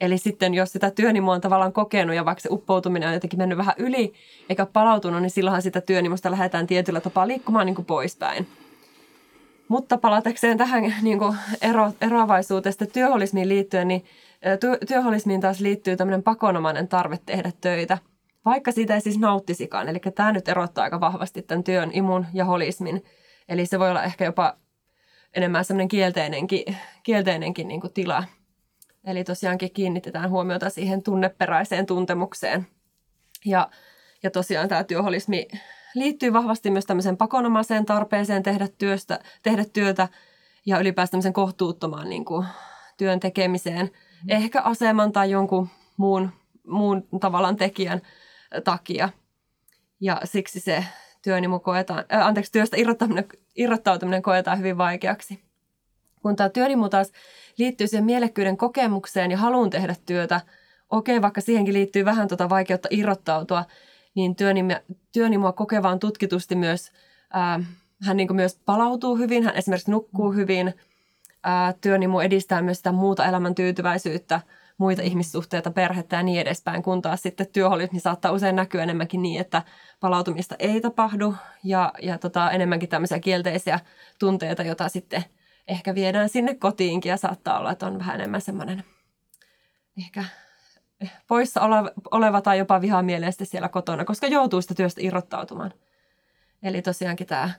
Eli 0.00 0.18
sitten 0.18 0.54
jos 0.54 0.72
sitä 0.72 0.90
työnimua 0.90 1.34
on 1.34 1.40
tavallaan 1.40 1.72
kokenut 1.72 2.16
ja 2.16 2.24
vaikka 2.24 2.40
se 2.40 2.48
uppoutuminen 2.52 3.08
on 3.08 3.14
jotenkin 3.14 3.38
mennyt 3.38 3.58
vähän 3.58 3.74
yli 3.78 4.12
eikä 4.48 4.66
palautunut, 4.66 5.22
niin 5.22 5.30
silloinhan 5.30 5.62
sitä 5.62 5.80
työnimusta 5.80 6.30
lähdetään 6.30 6.66
tietyllä 6.66 7.00
tapaa 7.00 7.28
liikkumaan 7.28 7.66
niin 7.66 7.74
kuin 7.74 7.86
poispäin. 7.86 8.46
Mutta 9.68 9.98
palatakseen 9.98 10.58
tähän 10.58 10.94
niin 11.02 11.18
kuin 11.18 11.36
ero, 11.62 11.92
eroavaisuuteen 12.00 12.74
työholismiin 12.92 13.48
liittyen, 13.48 13.88
niin 13.88 14.04
työholismiin 14.88 15.40
taas 15.40 15.60
liittyy 15.60 15.96
tämmöinen 15.96 16.22
pakonomainen 16.22 16.88
tarve 16.88 17.18
tehdä 17.26 17.52
töitä, 17.60 17.98
vaikka 18.44 18.72
siitä 18.72 18.94
ei 18.94 19.00
siis 19.00 19.18
nauttisikaan. 19.18 19.88
Eli 19.88 19.98
tämä 20.14 20.32
nyt 20.32 20.48
erottaa 20.48 20.84
aika 20.84 21.00
vahvasti 21.00 21.42
tämän 21.42 21.64
työn 21.64 21.90
imun 21.92 22.26
ja 22.34 22.44
holismin. 22.44 23.04
Eli 23.48 23.66
se 23.66 23.78
voi 23.78 23.90
olla 23.90 24.04
ehkä 24.04 24.24
jopa 24.24 24.56
enemmän 25.34 25.64
semmoinen 25.64 25.88
kielteinenkin, 25.88 26.76
kielteinenkin 27.02 27.68
niin 27.68 27.80
kuin 27.80 27.92
tila. 27.92 28.24
Eli 29.06 29.24
tosiaankin 29.24 29.72
kiinnitetään 29.72 30.30
huomiota 30.30 30.70
siihen 30.70 31.02
tunneperäiseen 31.02 31.86
tuntemukseen. 31.86 32.66
Ja, 33.44 33.70
ja 34.22 34.30
tosiaan 34.30 34.68
tämä 34.68 34.84
työholismi 34.84 35.48
liittyy 35.94 36.32
vahvasti 36.32 36.70
myös 36.70 36.86
tämmöiseen 36.86 37.16
pakonomaiseen 37.16 37.86
tarpeeseen 37.86 38.42
tehdä, 38.42 38.68
työstä, 38.78 39.18
tehdä 39.42 39.64
työtä 39.72 40.08
ja 40.66 40.78
ylipäätään 40.78 41.10
tämmöisen 41.10 41.32
kohtuuttomaan 41.32 42.08
niin 42.08 42.24
kuin, 42.24 42.46
työn 42.96 43.20
tekemiseen– 43.20 43.90
ehkä 44.28 44.60
aseman 44.62 45.12
tai 45.12 45.30
jonkun 45.30 45.68
muun, 45.96 46.30
muun 46.66 47.08
tavallaan 47.20 47.56
tekijän 47.56 48.02
takia. 48.64 49.08
Ja 50.00 50.20
siksi 50.24 50.60
se 50.60 50.84
työnimu 51.22 51.58
koetaan, 51.58 52.04
äh, 52.14 52.26
anteeksi, 52.26 52.52
työstä 52.52 52.76
irrottaminen, 52.76 53.24
irrottautuminen 53.56 54.22
koetaan 54.22 54.58
hyvin 54.58 54.78
vaikeaksi. 54.78 55.40
Kun 56.22 56.36
tämä 56.36 56.48
työnimu 56.48 56.88
taas 56.88 57.12
liittyy 57.58 57.86
siihen 57.86 58.04
mielekkyyden 58.04 58.56
kokemukseen 58.56 59.30
ja 59.30 59.38
haluun 59.38 59.70
tehdä 59.70 59.96
työtä, 60.06 60.40
okei, 60.90 61.22
vaikka 61.22 61.40
siihenkin 61.40 61.74
liittyy 61.74 62.04
vähän 62.04 62.28
tuota 62.28 62.48
vaikeutta 62.48 62.88
irrottautua, 62.90 63.64
niin 64.14 64.36
työnimua 65.12 65.52
kokevaan 65.52 65.98
tutkitusti 65.98 66.54
myös, 66.54 66.92
äh, 67.36 67.66
hän 68.02 68.16
niin 68.16 68.36
myös 68.36 68.60
palautuu 68.64 69.16
hyvin, 69.16 69.44
hän 69.44 69.56
esimerkiksi 69.56 69.90
nukkuu 69.90 70.32
hyvin– 70.32 70.74
ää, 71.46 71.74
työnimu 71.80 72.20
edistää 72.20 72.62
myös 72.62 72.76
sitä 72.76 72.92
muuta 72.92 73.26
elämän 73.26 73.54
tyytyväisyyttä, 73.54 74.40
muita 74.78 75.02
ihmissuhteita, 75.02 75.70
perhettä 75.70 76.16
ja 76.16 76.22
niin 76.22 76.40
edespäin, 76.40 76.82
kun 76.82 77.02
taas 77.02 77.22
sitten 77.22 77.46
työholismi 77.52 78.00
saattaa 78.00 78.32
usein 78.32 78.56
näkyä 78.56 78.82
enemmänkin 78.82 79.22
niin, 79.22 79.40
että 79.40 79.62
palautumista 80.00 80.54
ei 80.58 80.80
tapahdu 80.80 81.34
ja, 81.64 81.92
ja 82.02 82.18
tota, 82.18 82.50
enemmänkin 82.50 82.88
tämmöisiä 82.88 83.20
kielteisiä 83.20 83.80
tunteita, 84.18 84.62
joita 84.62 84.88
sitten 84.88 85.24
ehkä 85.68 85.94
viedään 85.94 86.28
sinne 86.28 86.54
kotiinkin 86.54 87.10
ja 87.10 87.16
saattaa 87.16 87.58
olla, 87.58 87.72
että 87.72 87.86
on 87.86 87.98
vähän 87.98 88.14
enemmän 88.14 88.40
semmoinen 88.40 88.84
ehkä 89.98 90.24
poissa 91.26 91.60
oleva, 92.10 92.40
tai 92.40 92.58
jopa 92.58 92.80
vihamielisesti 92.80 93.44
siellä 93.44 93.68
kotona, 93.68 94.04
koska 94.04 94.26
joutuu 94.26 94.62
sitä 94.62 94.74
työstä 94.74 95.00
irrottautumaan. 95.04 95.72
Eli 96.62 96.82
tosiaankin 96.82 97.26
tämä 97.26 97.50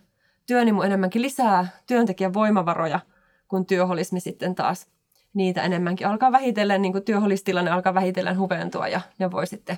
työnimu 0.46 0.82
enemmänkin 0.82 1.22
lisää 1.22 1.68
työntekijän 1.88 2.34
voimavaroja– 2.34 3.00
kun 3.48 3.66
työholismi 3.66 4.20
sitten 4.20 4.56
taas 4.56 4.88
niitä 5.34 5.62
enemmänkin 5.64 6.08
alkaa 6.08 6.32
vähitellen, 6.32 6.82
niin 6.82 6.92
kuin 6.92 7.04
työholistilanne 7.04 7.72
alkaa 7.72 7.94
vähitellen 7.94 8.40
huventua 8.40 8.88
ja 8.88 9.02
ne 9.20 9.32
voi 9.32 9.48
sitten 9.48 9.78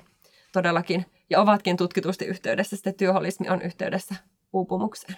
todellakin 0.52 1.06
ja 1.30 1.40
ovatkin 1.40 1.76
tutkitusti 1.76 2.24
yhteydessä. 2.24 2.76
Sitten 2.76 2.94
työholismi 2.94 3.48
on 3.48 3.62
yhteydessä 3.62 4.14
uupumukseen. 4.52 5.16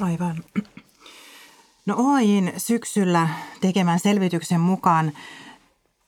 Aivan. 0.00 0.44
No 1.88 1.94
OIin 1.98 2.52
syksyllä 2.56 3.28
tekemän 3.60 3.98
selvityksen 3.98 4.60
mukaan 4.60 5.12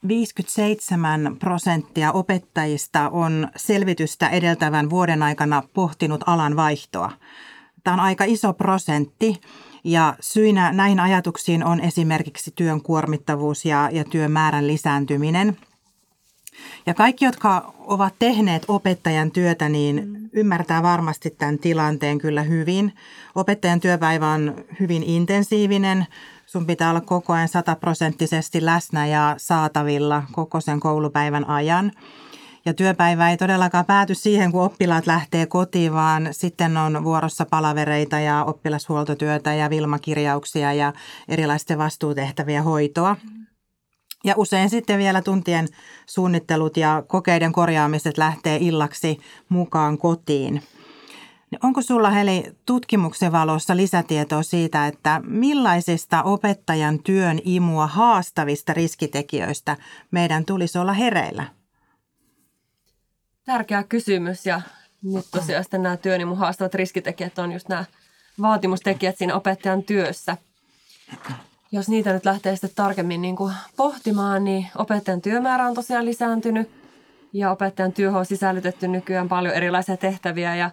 57 0.09 1.37
prosenttia 1.39 2.13
opettajista 2.13 3.09
on 3.09 3.49
selvitystä 3.57 4.29
edeltävän 4.29 4.91
vuoden 4.91 5.23
aikana 5.23 5.63
pohtinut 5.75 6.25
alan 6.27 6.57
vaihtoa. 6.57 7.13
Tämä 7.85 7.95
on 7.95 8.01
aika 8.01 8.25
iso 8.25 8.53
prosentti 8.53 9.41
ja 9.85 10.17
syinä 10.21 10.73
näihin 10.73 11.01
ajatuksiin 11.01 11.65
on 11.65 11.81
esimerkiksi 11.81 12.53
työn 12.55 12.83
kuormittavuus 12.83 13.65
ja, 13.65 13.89
ja 13.93 14.05
työn 14.05 14.33
määrän 14.33 14.67
lisääntyminen. 14.67 15.57
Ja 16.87 16.95
kaikki, 16.95 17.25
jotka 17.25 17.75
ovat 17.79 18.15
tehneet 18.19 18.65
opettajan 18.69 19.31
työtä, 19.31 19.69
niin 19.69 20.20
ymmärtää 20.33 20.83
varmasti 20.83 21.31
tämän 21.31 21.59
tilanteen 21.59 22.19
kyllä 22.19 22.43
hyvin. 22.43 22.93
Opettajan 23.35 23.81
työpäivä 23.81 24.29
on 24.29 24.65
hyvin 24.81 25.03
intensiivinen. 25.03 26.07
Sun 26.47 26.67
pitää 26.67 26.91
olla 26.91 27.01
koko 27.01 27.33
ajan 27.33 27.49
sataprosenttisesti 27.49 28.65
läsnä 28.65 29.07
ja 29.07 29.35
saatavilla 29.39 30.23
koko 30.33 30.61
sen 30.61 30.81
koulupäivän 30.81 31.49
ajan. 31.49 31.93
Ja 32.65 32.75
työpäivä 32.75 33.31
ei 33.31 33.37
todellakaan 33.37 33.85
pääty 33.85 34.15
siihen, 34.15 34.53
kun 34.53 34.63
oppilaat 34.63 35.07
lähtee 35.07 35.47
kotiin, 35.47 35.93
vaan 35.93 36.29
sitten 36.31 36.77
on 36.77 37.05
vuorossa 37.05 37.47
palavereita 37.47 38.19
ja 38.19 38.45
oppilashuoltotyötä 38.45 39.55
ja 39.55 39.71
vilmakirjauksia 39.71 40.73
ja 40.73 40.93
erilaisten 41.29 41.79
vastuutehtäviä 41.79 42.63
hoitoa. 42.63 43.17
Ja 44.25 44.35
usein 44.37 44.71
sitten 44.71 44.99
vielä 44.99 45.23
tuntien 45.23 45.69
suunnittelut 46.07 46.77
ja 46.77 47.03
kokeiden 47.07 47.53
korjaamiset 47.53 48.19
lähtee 48.19 48.59
illaksi 48.61 49.19
mukaan 49.49 49.99
kotiin. 49.99 50.63
Onko 51.63 51.83
sulla 51.83 52.11
Heli 52.11 52.45
tutkimuksen 52.67 53.33
valossa 53.33 53.77
lisätietoa 53.77 54.43
siitä, 54.43 54.87
että 54.87 55.21
millaisista 55.25 56.23
opettajan 56.23 57.03
työn 57.03 57.41
imua 57.45 57.87
haastavista 57.87 58.75
riskitekijöistä 58.75 59.77
meidän 60.11 60.45
tulisi 60.45 60.79
olla 60.79 60.93
hereillä? 60.93 61.45
Tärkeä 63.45 63.83
kysymys 63.83 64.47
ja 64.47 64.61
nyt 65.03 65.27
tosiaan 65.31 65.65
sitten 65.65 65.83
nämä 65.83 65.97
työn 65.97 66.21
imu 66.21 66.35
haastavat 66.35 66.75
riskitekijät 66.75 67.39
on 67.39 67.53
just 67.53 67.69
nämä 67.69 67.85
vaatimustekijät 68.43 69.19
siinä 69.19 69.35
opettajan 69.35 69.83
työssä. 69.83 70.37
Jos 71.73 71.89
niitä 71.89 72.13
nyt 72.13 72.25
lähtee 72.25 72.57
sitten 72.57 72.71
tarkemmin 72.75 73.23
niin 73.23 73.37
kuin 73.37 73.55
pohtimaan, 73.77 74.45
niin 74.45 74.67
opettajan 74.77 75.23
työmäärä 75.23 75.67
on 75.67 75.75
tosiaan 75.75 76.05
lisääntynyt 76.05 76.71
ja 77.33 77.51
opettajan 77.51 77.93
työhön 77.93 78.19
on 78.19 78.27
sisällytetty 78.27 78.89
nykyään 78.89 79.29
paljon 79.29 79.55
erilaisia 79.55 79.97
tehtäviä 79.97 80.57
ja 80.57 80.71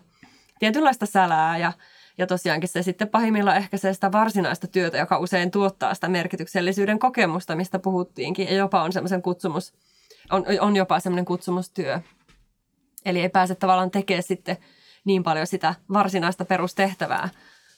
tietynlaista 0.60 1.06
sälää 1.06 1.58
ja, 1.58 1.74
ja 2.18 2.28
tosiaankin 2.28 2.70
se 2.70 2.84
sitten 2.84 3.10
pahimmillaan 3.10 3.58
ehkä 3.58 3.78
se 3.78 3.94
sitä 3.94 4.12
varsinaista 4.12 4.68
työtä, 4.68 4.98
joka 4.98 5.18
usein 5.18 5.52
tuottaa 5.52 5.94
sitä 5.94 6.08
merkityksellisyyden 6.08 7.00
kokemusta, 7.00 7.56
mistä 7.56 7.80
puhuttiinkin 7.80 8.48
ja 8.48 8.56
jopa 8.56 8.84
on 8.84 8.94
semmoisen 8.94 9.22
kutsumus, 9.22 9.74
on, 10.32 10.46
on 10.60 10.76
jopa 10.76 11.00
semmoinen 11.00 11.26
kutsumustyö. 11.26 12.00
Eli 13.06 13.22
ei 13.22 13.30
pääse 13.30 13.56
tavallaan 13.56 13.92
tekemään 13.92 14.24
sitten 14.24 14.58
niin 15.06 15.24
paljon 15.24 15.48
sitä 15.48 15.76
varsinaista 15.94 16.46
perustehtävää, 16.46 17.30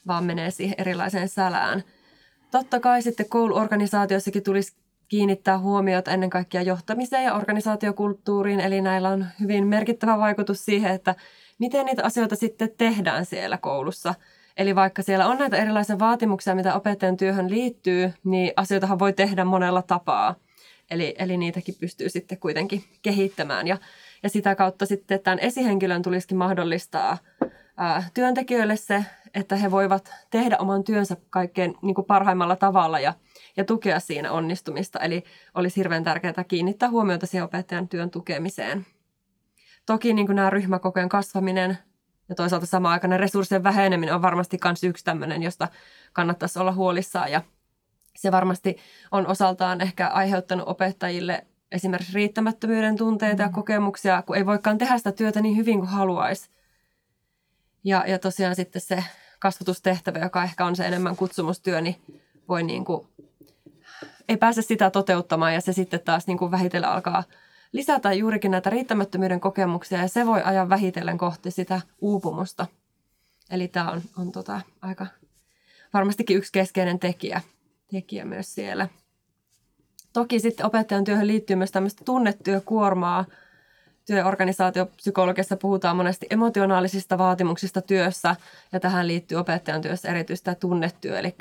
vaan 0.07 0.23
menee 0.23 0.51
siihen 0.51 0.75
erilaiseen 0.77 1.29
sälään. 1.29 1.83
Totta 2.51 2.79
kai 2.79 3.01
sitten 3.01 3.29
kouluorganisaatiossakin 3.29 4.43
tulisi 4.43 4.73
kiinnittää 5.07 5.59
huomiota 5.59 6.11
ennen 6.11 6.29
kaikkea 6.29 6.61
johtamiseen 6.61 7.23
ja 7.23 7.33
organisaatiokulttuuriin, 7.33 8.59
eli 8.59 8.81
näillä 8.81 9.09
on 9.09 9.25
hyvin 9.39 9.67
merkittävä 9.67 10.17
vaikutus 10.17 10.65
siihen, 10.65 10.91
että 10.91 11.15
miten 11.59 11.85
niitä 11.85 12.03
asioita 12.05 12.35
sitten 12.35 12.71
tehdään 12.77 13.25
siellä 13.25 13.57
koulussa. 13.57 14.15
Eli 14.57 14.75
vaikka 14.75 15.01
siellä 15.01 15.27
on 15.27 15.37
näitä 15.37 15.57
erilaisia 15.57 15.99
vaatimuksia, 15.99 16.55
mitä 16.55 16.75
opettajan 16.75 17.17
työhön 17.17 17.49
liittyy, 17.49 18.13
niin 18.23 18.53
asioitahan 18.55 18.99
voi 18.99 19.13
tehdä 19.13 19.45
monella 19.45 19.81
tapaa. 19.81 20.35
Eli, 20.91 21.15
eli 21.17 21.37
niitäkin 21.37 21.75
pystyy 21.79 22.09
sitten 22.09 22.37
kuitenkin 22.37 22.83
kehittämään. 23.01 23.67
Ja, 23.67 23.77
ja 24.23 24.29
sitä 24.29 24.55
kautta 24.55 24.85
sitten 24.85 25.19
tämän 25.19 25.39
esihenkilön 25.39 26.01
tulisikin 26.01 26.37
mahdollistaa 26.37 27.17
työntekijöille 28.13 28.75
se, 28.75 29.05
että 29.33 29.55
he 29.55 29.71
voivat 29.71 30.13
tehdä 30.29 30.57
oman 30.57 30.83
työnsä 30.83 31.17
kaikkein 31.29 31.75
niin 31.81 31.95
kuin 31.95 32.05
parhaimmalla 32.05 32.55
tavalla 32.55 32.99
ja, 32.99 33.13
ja 33.57 33.65
tukea 33.65 33.99
siinä 33.99 34.31
onnistumista. 34.31 34.99
Eli 34.99 35.23
olisi 35.55 35.75
hirveän 35.75 36.03
tärkeää 36.03 36.43
kiinnittää 36.47 36.89
huomiota 36.89 37.25
siihen 37.25 37.45
opettajan 37.45 37.87
työn 37.87 38.09
tukemiseen. 38.09 38.85
Toki 39.85 40.13
niin 40.13 40.25
kuin 40.25 40.35
nämä 40.35 40.49
ryhmäkokojen 40.49 41.09
kasvaminen 41.09 41.77
ja 42.29 42.35
toisaalta 42.35 42.65
samaan 42.65 42.93
aikaan 42.93 43.19
resurssien 43.19 43.63
väheneminen 43.63 44.15
on 44.15 44.21
varmasti 44.21 44.57
myös 44.63 44.83
yksi 44.83 45.05
tämmöinen, 45.05 45.43
josta 45.43 45.67
kannattaisi 46.13 46.59
olla 46.59 46.71
huolissaan. 46.71 47.31
Ja 47.31 47.41
se 48.15 48.31
varmasti 48.31 48.77
on 49.11 49.27
osaltaan 49.27 49.81
ehkä 49.81 50.07
aiheuttanut 50.07 50.67
opettajille 50.67 51.45
esimerkiksi 51.71 52.13
riittämättömyyden 52.13 52.95
tunteita 52.95 53.41
ja 53.41 53.47
mm. 53.47 53.53
kokemuksia, 53.53 54.21
kun 54.21 54.35
ei 54.35 54.45
voikaan 54.45 54.77
tehdä 54.77 54.97
sitä 54.97 55.11
työtä 55.11 55.41
niin 55.41 55.57
hyvin 55.57 55.79
kuin 55.79 55.89
haluaisi. 55.89 56.49
Ja, 57.83 58.03
ja 58.07 58.19
tosiaan 58.19 58.55
sitten 58.55 58.81
se 58.81 59.03
kasvatustehtävä, 59.39 60.19
joka 60.19 60.43
ehkä 60.43 60.65
on 60.65 60.75
se 60.75 60.85
enemmän 60.85 61.15
kutsumustyö, 61.15 61.81
niin 61.81 61.95
voi 62.49 62.63
niin 62.63 62.85
kuin, 62.85 63.07
ei 64.29 64.37
pääse 64.37 64.61
sitä 64.61 64.89
toteuttamaan 64.89 65.53
ja 65.53 65.61
se 65.61 65.73
sitten 65.73 65.99
taas 65.99 66.27
niin 66.27 66.37
kuin 66.37 66.51
vähitellen 66.51 66.89
alkaa– 66.89 67.23
lisätä 67.71 68.13
juurikin 68.13 68.51
näitä 68.51 68.69
riittämättömyyden 68.69 69.39
kokemuksia 69.39 70.01
ja 70.01 70.07
se 70.07 70.25
voi 70.25 70.41
ajaa 70.43 70.69
vähitellen 70.69 71.17
kohti 71.17 71.51
sitä 71.51 71.81
uupumusta. 72.01 72.67
Eli 73.51 73.67
tämä 73.67 73.91
on, 73.91 74.01
on 74.17 74.31
tota 74.31 74.61
aika 74.81 75.07
varmastikin 75.93 76.37
yksi 76.37 76.51
keskeinen 76.51 76.99
tekijä, 76.99 77.41
tekijä 77.91 78.25
myös 78.25 78.55
siellä. 78.55 78.87
Toki 80.13 80.39
sitten 80.39 80.65
opettajan 80.65 81.03
työhön 81.03 81.27
liittyy 81.27 81.55
myös 81.55 81.71
tämmöistä 81.71 82.05
tunnetyökuormaa. 82.05 83.25
Työorganisaatiopsykologiassa 84.09 85.57
puhutaan 85.57 85.97
monesti 85.97 86.27
emotionaalisista 86.29 87.17
vaatimuksista 87.17 87.81
työssä 87.81 88.35
ja 88.71 88.79
tähän 88.79 89.07
liittyy 89.07 89.37
opettajan 89.37 89.81
työssä 89.81 90.09
erityistä 90.09 90.55
tunnetyö, 90.55 91.19
eli 91.19 91.35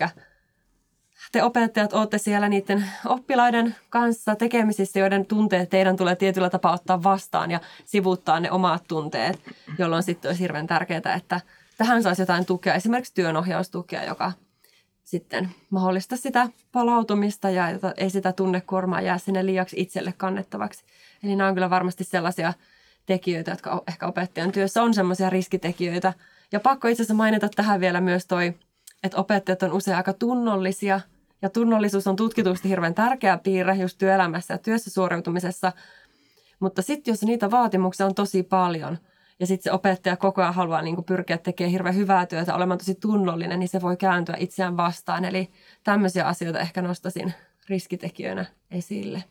te 1.33 1.43
opettajat 1.43 1.93
olette 1.93 2.19
siellä 2.19 2.49
niiden 2.49 2.85
oppilaiden 3.07 3.75
kanssa 3.91 4.37
tekemisissä, 4.37 4.99
joiden 4.99 5.27
tunteet 5.27 5.71
teidän 5.71 5.97
tulee 5.97 6.17
tietyllä 6.17 6.51
tapaa 6.51 6.73
ottaa 6.73 7.03
vastaan 7.03 7.51
ja 7.51 7.61
sivuuttaa 7.85 8.41
ne 8.41 8.51
omat 8.51 8.85
tunteet, 8.89 9.41
jolloin 9.79 10.03
sitten 10.03 10.29
olisi 10.29 10.43
hirveän 10.43 10.67
tärkeää, 10.67 11.15
että 11.17 11.41
tähän 11.79 12.03
saisi 12.03 12.23
jotain 12.23 12.47
tukea, 12.47 12.75
esimerkiksi 12.75 13.15
työnohjaustukea, 13.15 14.05
joka 14.05 14.33
sitten 15.11 15.51
mahdollista 15.71 16.17
sitä 16.17 16.49
palautumista 16.73 17.51
ja 17.51 17.65
ei 17.97 18.11
sitä 18.11 18.33
tunnekuormaa 18.33 19.01
jää 19.01 19.19
sinne 19.19 19.47
liiaksi 19.47 19.81
itselle 19.81 20.15
kannettavaksi. 20.17 20.85
Eli 21.23 21.37
nämä 21.37 21.49
on 21.49 21.55
kyllä 21.55 21.71
varmasti 21.71 22.05
sellaisia 22.05 22.53
tekijöitä, 23.07 23.51
jotka 23.51 23.83
ehkä 23.89 24.07
opettajan 24.07 24.53
työssä 24.53 24.83
on 24.83 24.95
sellaisia 24.95 25.31
riskitekijöitä. 25.31 26.13
Ja 26.53 26.61
pakko 26.61 26.89
itse 26.89 27.03
asiassa 27.03 27.15
mainita 27.15 27.49
tähän 27.49 27.81
vielä 27.81 28.01
myös 28.01 28.27
toi, 28.27 28.55
että 29.03 29.17
opettajat 29.17 29.63
on 29.63 29.73
usein 29.73 29.97
aika 29.97 30.13
tunnollisia– 30.13 31.01
ja 31.43 31.51
tunnollisuus 31.51 32.07
on 32.07 32.17
tutkitusti 32.17 32.69
hirveän 32.69 32.95
tärkeä 32.95 33.39
piirre 33.39 33.75
just 33.75 33.99
työelämässä 33.99 34.55
ja 34.55 34.59
työssä 34.59 34.91
suoriutumisessa. 34.91 35.73
Mutta 36.61 36.83
sitten 36.83 37.13
jos 37.13 37.23
niitä 37.23 37.51
vaatimuksia 37.51 38.07
on 38.07 38.15
tosi 38.15 38.43
paljon 38.43 38.99
ja 39.41 39.47
sitten 39.47 39.65
se 39.65 39.73
opettaja 39.73 40.17
koko 40.17 40.43
ajan 40.43 40.55
haluaa 40.55 40.83
niin 40.83 41.05
pyrkiä 41.05 41.39
tekemään 41.39 41.73
hirveän 41.73 41.95
hyvää 41.95 42.27
työtä, 42.27 42.55
olemaan 42.55 42.79
tosi 42.79 42.95
tunnollinen, 42.95 43.59
niin 43.59 43.69
se 43.69 43.83
voi 43.83 43.97
kääntyä 43.97 44.37
itseään 44.39 44.77
vastaan. 44.77 45.25
Eli 45.25 45.51
tämmöisiä 45.85 46.27
asioita 46.27 46.61
ehkä 46.61 46.83
nostasin 46.83 47.35
riskitekijöinä 47.69 48.47
esille. 48.71 49.25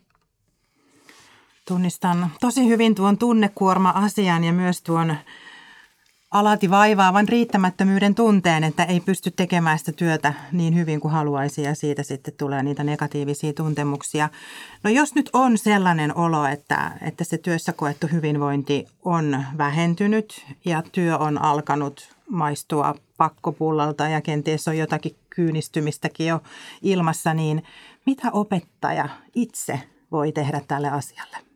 Tunnistan 1.68 2.30
tosi 2.40 2.68
hyvin 2.68 2.94
tuon 2.94 3.18
tunnekuorma-asian 3.18 4.44
ja 4.44 4.52
myös 4.52 4.82
tuon 4.82 5.16
alati 6.30 6.70
vaivaavan 6.70 7.28
riittämättömyyden 7.28 8.14
tunteen, 8.14 8.64
että 8.64 8.84
ei 8.84 9.00
pysty 9.00 9.30
tekemään 9.30 9.78
sitä 9.78 9.92
työtä 9.92 10.34
niin 10.52 10.74
hyvin 10.74 11.00
kuin 11.00 11.12
haluaisi 11.12 11.62
ja 11.62 11.74
siitä 11.74 12.02
sitten 12.02 12.34
tulee 12.34 12.62
niitä 12.62 12.84
negatiivisia 12.84 13.52
tuntemuksia. 13.52 14.28
No 14.82 14.90
jos 14.90 15.14
nyt 15.14 15.30
on 15.32 15.58
sellainen 15.58 16.16
olo, 16.16 16.46
että, 16.46 16.92
että 17.02 17.24
se 17.24 17.38
työssä 17.38 17.72
koettu 17.72 18.06
hyvinvointi 18.12 18.86
on 19.04 19.44
vähentynyt 19.58 20.46
ja 20.64 20.82
työ 20.92 21.18
on 21.18 21.42
alkanut 21.42 22.16
maistua 22.30 22.94
pakkopullalta 23.16 24.08
ja 24.08 24.20
kenties 24.20 24.68
on 24.68 24.78
jotakin 24.78 25.16
kyynistymistäkin 25.30 26.26
jo 26.26 26.40
ilmassa, 26.82 27.34
niin 27.34 27.62
mitä 28.06 28.30
opettaja 28.32 29.08
itse 29.34 29.80
voi 30.12 30.32
tehdä 30.32 30.60
tälle 30.68 30.88
asialle? 30.88 31.47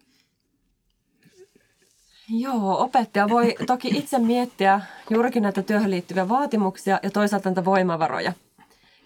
Joo, 2.35 2.83
opettaja 2.83 3.29
voi 3.29 3.55
toki 3.67 3.89
itse 3.89 4.19
miettiä 4.19 4.81
juurikin 5.11 5.43
näitä 5.43 5.63
työhön 5.63 5.91
liittyviä 5.91 6.29
vaatimuksia 6.29 7.01
ja 7.03 7.11
toisaalta 7.11 7.49
näitä 7.49 7.65
voimavaroja 7.65 8.33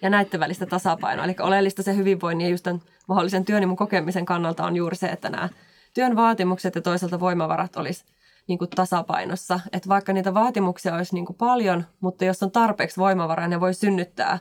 ja 0.01 0.09
näiden 0.09 0.39
välistä 0.39 0.65
tasapainoa. 0.65 1.25
Eli 1.25 1.35
oleellista 1.39 1.83
se 1.83 1.95
hyvinvoinnin 1.95 2.45
ja 2.45 2.51
just 2.51 2.63
tämän 2.63 2.81
mahdollisen 3.07 3.45
työn 3.45 3.75
kokemisen 3.75 4.25
kannalta 4.25 4.65
on 4.65 4.75
juuri 4.75 4.95
se, 4.95 5.07
että 5.07 5.29
nämä 5.29 5.49
työn 5.93 6.15
vaatimukset 6.15 6.75
ja 6.75 6.81
toisaalta 6.81 7.19
voimavarat 7.19 7.75
olisi 7.75 8.05
niin 8.47 8.59
kuin 8.59 8.69
tasapainossa. 8.69 9.59
Että 9.73 9.89
vaikka 9.89 10.13
niitä 10.13 10.33
vaatimuksia 10.33 10.95
olisi 10.95 11.15
niin 11.15 11.25
kuin 11.25 11.37
paljon, 11.37 11.85
mutta 11.99 12.25
jos 12.25 12.43
on 12.43 12.51
tarpeeksi 12.51 12.97
voimavaraa, 12.97 13.47
ne 13.47 13.59
voi 13.59 13.73
synnyttää 13.73 14.39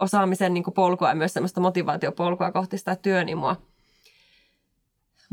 osaamisen 0.00 0.54
niin 0.54 0.64
kuin 0.64 0.74
polkua 0.74 1.08
ja 1.08 1.14
myös 1.14 1.32
sellaista 1.32 1.60
motivaatiopolkua 1.60 2.52
kohti 2.52 2.78
sitä 2.78 2.96
työnimua. 2.96 3.56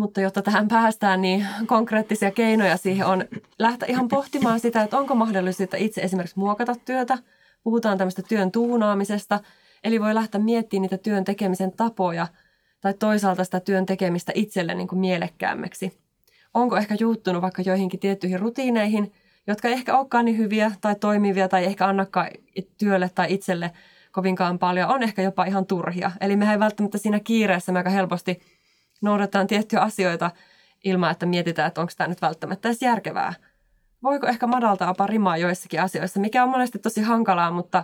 Mutta 0.01 0.21
jotta 0.21 0.41
tähän 0.41 0.67
päästään, 0.67 1.21
niin 1.21 1.47
konkreettisia 1.65 2.31
keinoja 2.31 2.77
siihen 2.77 3.05
on 3.07 3.25
lähteä 3.59 3.87
ihan 3.89 4.07
pohtimaan 4.07 4.59
sitä, 4.59 4.81
että 4.81 4.97
onko 4.97 5.15
mahdollista 5.15 5.77
itse 5.77 6.01
esimerkiksi 6.01 6.39
muokata 6.39 6.75
työtä. 6.85 7.17
Puhutaan 7.63 7.97
tämmöistä 7.97 8.21
työn 8.21 8.51
tuunaamisesta, 8.51 9.39
eli 9.83 10.01
voi 10.01 10.15
lähteä 10.15 10.41
miettimään 10.41 10.81
niitä 10.81 10.97
työn 10.97 11.23
tekemisen 11.23 11.71
tapoja 11.71 12.27
tai 12.81 12.93
toisaalta 12.93 13.43
sitä 13.43 13.59
työn 13.59 13.85
tekemistä 13.85 14.31
itselle 14.35 14.73
niin 14.73 14.87
kuin 14.87 14.99
mielekkäämmäksi. 14.99 15.99
Onko 16.53 16.77
ehkä 16.77 16.95
juuttunut 16.99 17.41
vaikka 17.41 17.61
joihinkin 17.61 17.99
tiettyihin 17.99 18.39
rutiineihin, 18.39 19.13
jotka 19.47 19.67
ei 19.67 19.73
ehkä 19.73 19.97
olekaan 19.97 20.25
niin 20.25 20.37
hyviä 20.37 20.71
tai 20.81 20.95
toimivia 20.95 21.47
tai 21.47 21.65
ehkä 21.65 21.87
annakaan 21.87 22.27
työlle 22.77 23.09
tai 23.15 23.33
itselle 23.33 23.71
kovinkaan 24.11 24.59
paljon, 24.59 24.89
on 24.89 25.03
ehkä 25.03 25.21
jopa 25.21 25.45
ihan 25.45 25.65
turhia. 25.65 26.11
Eli 26.21 26.35
me 26.35 26.51
ei 26.51 26.59
välttämättä 26.59 26.97
siinä 26.97 27.19
kiireessä 27.19 27.71
me 27.71 27.79
aika 27.79 27.89
helposti 27.89 28.60
noudatetaan 29.01 29.47
tiettyjä 29.47 29.81
asioita 29.81 30.31
ilman, 30.83 31.11
että 31.11 31.25
mietitään, 31.25 31.67
että 31.67 31.81
onko 31.81 31.93
tämä 31.97 32.07
nyt 32.07 32.21
välttämättä 32.21 32.69
edes 32.69 32.81
järkevää. 32.81 33.33
Voiko 34.03 34.27
ehkä 34.27 34.47
madaltaa 34.47 34.87
jopa 34.87 35.07
rimaa 35.07 35.37
joissakin 35.37 35.81
asioissa, 35.81 36.19
mikä 36.19 36.43
on 36.43 36.49
monesti 36.49 36.79
tosi 36.79 37.01
hankalaa, 37.01 37.51
mutta, 37.51 37.83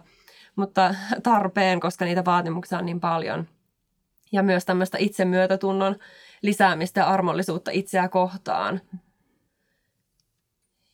mutta 0.56 0.96
tarpeen, 1.24 1.80
koska 1.80 2.06
niitä 2.06 2.26
vaatimuksia 2.26 2.78
on 2.78 2.86
niin 2.86 3.00
paljon. 3.00 3.48
Ja 4.32 4.44
myös 4.44 4.66
tämmöistä 4.66 4.98
itsemyötätunnon 4.98 5.96
lisäämistä 6.42 7.00
ja 7.00 7.08
armollisuutta 7.08 7.72
itseä 7.72 8.10
kohtaan. 8.10 8.82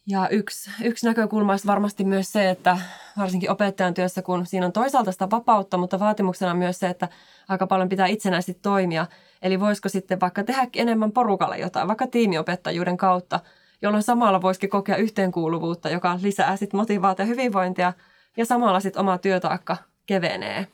Ja 0.07 0.29
yksi, 0.29 0.71
yksi 0.83 1.05
näkökulma 1.05 1.53
olisi 1.53 1.67
varmasti 1.67 2.03
myös 2.03 2.31
se, 2.31 2.49
että 2.49 2.77
varsinkin 3.17 3.51
opettajan 3.51 3.93
työssä, 3.93 4.21
kun 4.21 4.45
siinä 4.45 4.65
on 4.65 4.71
toisaalta 4.71 5.11
sitä 5.11 5.29
vapautta, 5.29 5.77
mutta 5.77 5.99
vaatimuksena 5.99 6.51
on 6.51 6.57
myös 6.57 6.79
se, 6.79 6.87
että 6.87 7.07
aika 7.49 7.67
paljon 7.67 7.89
pitää 7.89 8.07
itsenäisesti 8.07 8.59
toimia. 8.61 9.07
Eli 9.41 9.59
voisiko 9.59 9.89
sitten 9.89 10.19
vaikka 10.19 10.43
tehdä 10.43 10.67
enemmän 10.75 11.11
porukalle 11.11 11.57
jotain, 11.57 11.87
vaikka 11.87 12.07
tiimiopettajuuden 12.07 12.97
kautta, 12.97 13.39
jolloin 13.81 14.03
samalla 14.03 14.41
voisikin 14.41 14.69
kokea 14.69 14.95
yhteenkuuluvuutta, 14.95 15.89
joka 15.89 16.19
lisää 16.21 16.55
sitten 16.57 16.77
motivaatiota 16.77 17.21
ja 17.21 17.35
hyvinvointia, 17.35 17.93
ja 18.37 18.45
samalla 18.45 18.79
sitten 18.79 18.99
oma 18.99 19.17
työtaakka 19.17 19.77
kevenee. 20.05 20.67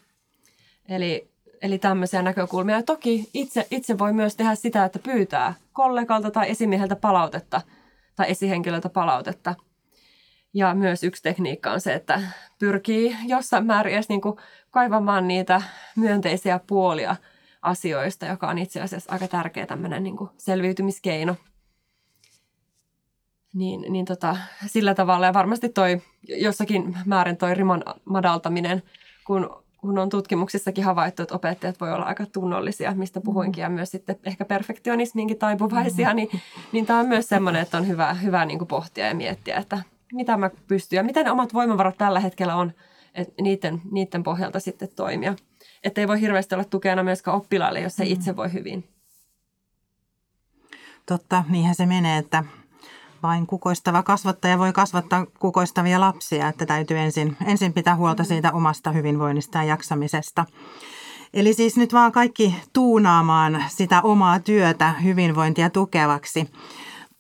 Eli, 0.90 1.32
eli 1.62 1.80
tämmöisiä 1.80 2.22
näkökulmia. 2.22 2.76
Ja 2.76 2.84
toki 2.84 3.30
itse, 3.34 3.68
itse 3.72 4.00
voi 4.00 4.14
myös 4.14 4.36
tehdä 4.36 4.56
sitä, 4.56 4.86
että 4.86 5.00
pyytää 5.00 5.54
kollegalta 5.74 6.32
tai 6.32 6.50
esimieheltä 6.50 6.96
palautetta– 6.96 7.62
tai 8.20 8.32
esihenkilöltä 8.32 8.90
palautetta. 8.90 9.56
Ja 10.54 10.76
myös 10.76 11.04
yksi 11.04 11.24
tekniikka 11.24 11.72
on 11.72 11.82
se, 11.82 11.94
että 11.94 12.22
pyrkii 12.60 13.16
jossain 13.26 13.66
määrin 13.66 13.94
edes 13.94 14.10
niin 14.10 14.22
kaivamaan 14.72 15.28
niitä 15.28 15.62
myönteisiä 15.96 16.60
puolia 16.68 17.16
asioista, 17.62 18.26
joka 18.26 18.48
on 18.48 18.58
itse 18.58 18.82
asiassa 18.82 19.14
aika 19.14 19.28
tärkeä 19.28 19.66
tämmöinen 19.66 20.04
niin 20.04 20.16
selviytymiskeino. 20.38 21.36
Niin, 23.54 23.86
niin 23.94 24.06
tota, 24.06 24.38
sillä 24.68 24.96
tavalla 24.96 25.26
ja 25.26 25.34
varmasti 25.34 25.70
toi 25.70 26.02
jossakin 26.28 26.98
määrin 27.06 27.38
toi 27.38 27.54
riman 27.54 27.84
madaltaminen, 28.06 28.84
kun 29.26 29.64
kun 29.82 30.00
on 30.00 30.10
tutkimuksissakin 30.10 30.84
havaittu, 30.84 31.22
että 31.22 31.36
opettajat 31.36 31.80
voi 31.80 31.94
olla 31.94 32.06
aika 32.06 32.26
tunnollisia, 32.26 32.94
mistä 32.94 33.22
puhuinkin, 33.22 33.62
ja 33.62 33.70
myös 33.70 33.92
sitten 33.92 34.20
ehkä 34.26 34.46
perfektionismiinkin 34.46 35.38
taipuvaisia, 35.38 36.14
niin, 36.14 36.30
niin 36.72 36.86
tämä 36.86 37.00
on 37.00 37.08
myös 37.08 37.30
semmoinen, 37.30 37.62
että 37.62 37.78
on 37.78 37.88
hyvä, 37.88 38.14
hyvä 38.14 38.46
niin 38.46 38.60
kuin 38.60 38.68
pohtia 38.68 39.08
ja 39.08 39.16
miettiä, 39.16 39.58
että 39.58 39.80
mitä 40.14 40.38
mä 40.38 40.50
pystyn 40.68 40.98
ja 40.98 41.04
miten 41.04 41.32
omat 41.32 41.54
voimavarat 41.54 41.98
tällä 41.98 42.20
hetkellä 42.20 42.56
on, 42.56 42.74
että 43.16 43.34
niiden, 43.42 43.82
niiden 43.92 44.24
pohjalta 44.24 44.60
sitten 44.60 44.90
toimia. 44.96 45.36
Että 45.84 46.02
ei 46.02 46.08
voi 46.08 46.22
hirveästi 46.22 46.56
olla 46.56 46.64
tukena 46.64 47.04
myöskään 47.04 47.38
oppilaille, 47.38 47.80
jos 47.80 48.00
ei 48.00 48.12
itse 48.12 48.36
voi 48.36 48.54
hyvin. 48.54 48.90
Totta, 51.06 51.44
niinhän 51.50 51.76
se 51.76 51.86
menee, 51.86 52.18
että 52.18 52.44
vain 53.24 53.48
kukoistava 53.48 54.04
kasvattaja 54.04 54.60
voi 54.60 54.74
kasvattaa 54.74 55.26
kukoistavia 55.40 56.00
lapsia, 56.00 56.48
että 56.48 56.66
täytyy 56.66 56.98
ensin, 56.98 57.38
ensin 57.46 57.74
pitää 57.74 57.96
huolta 57.96 58.24
siitä 58.24 58.52
omasta 58.52 58.92
hyvinvoinnista 58.92 59.58
ja 59.58 59.64
jaksamisesta. 59.64 60.46
Eli 61.34 61.54
siis 61.54 61.78
nyt 61.78 61.94
vaan 61.94 62.12
kaikki 62.12 62.56
tuunaamaan 62.74 63.64
sitä 63.68 64.02
omaa 64.02 64.40
työtä 64.40 64.94
hyvinvointia 65.04 65.70
tukevaksi. 65.70 66.50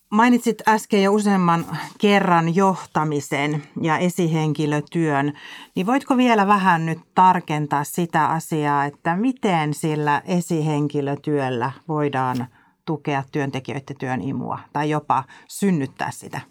Mainitsit 0.10 0.68
äsken 0.68 1.04
jo 1.04 1.14
useamman 1.14 1.66
kerran 1.98 2.56
johtamisen 2.56 3.64
ja 3.82 3.98
esihenkilötyön, 3.98 5.34
niin 5.76 5.86
voitko 5.86 6.18
vielä 6.18 6.48
vähän 6.48 6.86
nyt 6.86 7.00
tarkentaa 7.16 7.84
sitä 7.84 8.26
asiaa, 8.26 8.86
että 8.86 9.16
miten 9.16 9.74
sillä 9.74 10.22
esihenkilötyöllä 10.26 11.72
voidaan– 11.88 12.46
tukea 12.90 13.24
työntekijöiden 13.32 13.98
työn 14.00 14.22
imua 14.22 14.60
tai 14.74 14.90
jopa 14.90 15.24
synnyttää 15.48 16.12
sitä. 16.12 16.42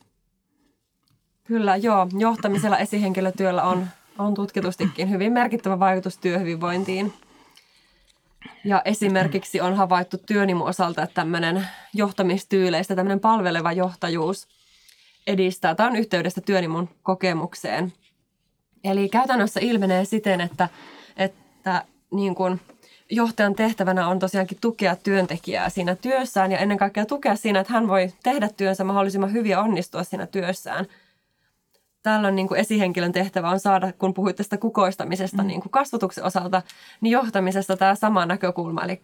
Kyllä, 1.44 1.76
joo. 1.76 2.06
Johtamisella 2.18 2.78
esihenkilötyöllä 2.78 3.62
on, 3.62 3.86
on 4.18 4.34
tutkitustikin 4.34 5.10
hyvin 5.10 5.32
merkittävä 5.32 5.78
vaikutus 5.78 6.18
työhyvinvointiin. 6.18 7.12
Ja 8.64 8.82
esimerkiksi 8.84 9.60
on 9.60 9.76
havaittu 9.76 10.16
työnimu 10.26 10.64
osalta, 10.64 11.02
että 11.02 11.14
tämmöinen 11.14 11.66
johtamistyyleistä, 11.94 12.96
tämmöinen 12.96 13.20
palveleva 13.20 13.72
johtajuus 13.72 14.48
edistää. 15.26 15.74
Tämä 15.74 15.88
on 15.88 15.96
yhteydessä 15.96 16.40
työnimun 16.40 16.88
kokemukseen. 17.02 17.92
Eli 18.84 19.08
käytännössä 19.08 19.60
ilmenee 19.60 20.04
siten, 20.04 20.40
että, 20.40 20.68
että 21.16 21.84
niin 22.10 22.34
kuin– 22.34 22.60
johtajan 23.10 23.54
tehtävänä 23.54 24.08
on 24.08 24.18
tosiaankin 24.18 24.58
tukea 24.60 24.96
työntekijää 24.96 25.68
siinä 25.68 25.96
työssään 25.96 26.52
ja 26.52 26.58
ennen 26.58 26.78
kaikkea 26.78 27.06
tukea 27.06 27.36
siinä, 27.36 27.60
että 27.60 27.72
hän 27.72 27.88
voi 27.88 28.12
tehdä 28.22 28.48
työnsä 28.56 28.84
mahdollisimman 28.84 29.32
hyvin 29.32 29.50
ja 29.50 29.60
onnistua 29.60 30.04
siinä 30.04 30.26
työssään. 30.26 30.86
Tällöin 32.02 32.34
niin 32.34 32.48
kuin 32.48 32.60
esihenkilön 32.60 33.12
tehtävä 33.12 33.50
on 33.50 33.60
saada, 33.60 33.92
kun 33.92 34.14
puhuit 34.14 34.36
tästä 34.36 34.56
kukoistamisesta 34.56 35.42
mm. 35.42 35.46
niin 35.46 35.60
kuin 35.60 35.72
kasvatuksen 35.72 36.24
osalta, 36.24 36.62
niin 37.00 37.12
johtamisesta 37.12 37.76
tämä 37.76 37.94
sama 37.94 38.26
näkökulma, 38.26 38.84
eli 38.84 39.00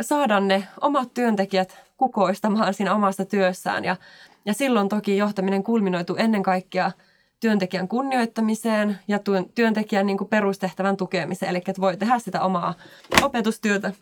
saada 0.00 0.40
ne 0.40 0.68
omat 0.80 1.14
työntekijät 1.14 1.78
kukoistamaan 1.96 2.74
siinä 2.74 2.94
omassa 2.94 3.24
työssään. 3.24 3.84
Ja, 3.84 3.96
ja 4.44 4.54
silloin 4.54 4.88
toki 4.88 5.16
johtaminen 5.16 5.62
kulminoituu 5.62 6.16
ennen 6.16 6.42
kaikkea– 6.42 6.92
työntekijän 7.40 7.88
kunnioittamiseen 7.88 8.98
ja 9.08 9.18
työntekijän 9.54 10.06
niin 10.06 10.18
kuin 10.18 10.28
perustehtävän 10.28 10.96
tukemiseen. 10.96 11.50
Eli 11.50 11.58
että 11.58 11.80
voi 11.80 11.96
tehdä 11.96 12.18
sitä 12.18 12.42
omaa 12.42 12.74
opetustyötä 13.22 13.92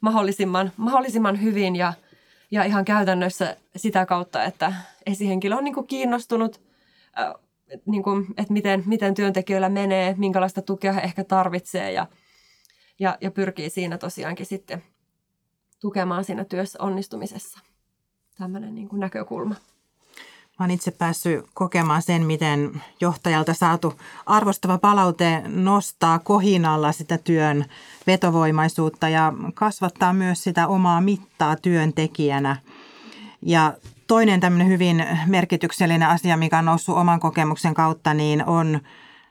mahdollisimman, 0.00 0.72
mahdollisimman 0.76 1.42
hyvin 1.42 1.76
ja, 1.76 1.92
ja 2.50 2.64
ihan 2.64 2.84
käytännössä 2.84 3.56
sitä 3.76 4.06
kautta, 4.06 4.44
että 4.44 4.72
esihenkilö 5.06 5.56
on 5.56 5.64
niin 5.64 5.74
kuin 5.74 5.86
kiinnostunut, 5.86 6.60
äh, 7.18 7.34
niin 7.86 8.02
kuin, 8.02 8.26
että 8.36 8.52
miten, 8.52 8.82
miten 8.86 9.14
työntekijöillä 9.14 9.68
menee, 9.68 10.14
minkälaista 10.18 10.62
tukea 10.62 10.92
he 10.92 11.00
ehkä 11.00 11.24
tarvitsee 11.24 11.92
ja, 11.92 12.06
ja, 12.98 13.18
ja 13.20 13.30
pyrkii 13.30 13.70
siinä 13.70 13.98
tosiaankin 13.98 14.46
sitten 14.46 14.82
tukemaan 15.80 16.24
siinä 16.24 16.44
työssä 16.44 16.78
onnistumisessa. 16.82 17.58
Tämmöinen 18.38 18.74
niin 18.74 18.88
kuin 18.88 19.00
näkökulma. 19.00 19.54
Mä 20.58 20.64
oon 20.64 20.70
itse 20.70 20.90
päässyt 20.90 21.46
kokemaan 21.54 22.02
sen, 22.02 22.26
miten 22.26 22.82
johtajalta 23.00 23.54
saatu 23.54 23.94
arvostava 24.26 24.78
palaute 24.78 25.42
nostaa 25.46 26.18
kohinalla 26.18 26.92
sitä 26.92 27.18
työn 27.18 27.64
vetovoimaisuutta 28.06 29.08
ja 29.08 29.32
kasvattaa 29.54 30.12
myös 30.12 30.44
sitä 30.44 30.66
omaa 30.66 31.00
mittaa 31.00 31.56
työntekijänä. 31.56 32.56
Ja 33.42 33.74
toinen 34.06 34.40
tämmöinen 34.40 34.68
hyvin 34.68 35.04
merkityksellinen 35.26 36.08
asia, 36.08 36.36
mikä 36.36 36.58
on 36.58 36.64
noussut 36.64 36.96
oman 36.96 37.20
kokemuksen 37.20 37.74
kautta, 37.74 38.14
niin 38.14 38.44
on 38.44 38.80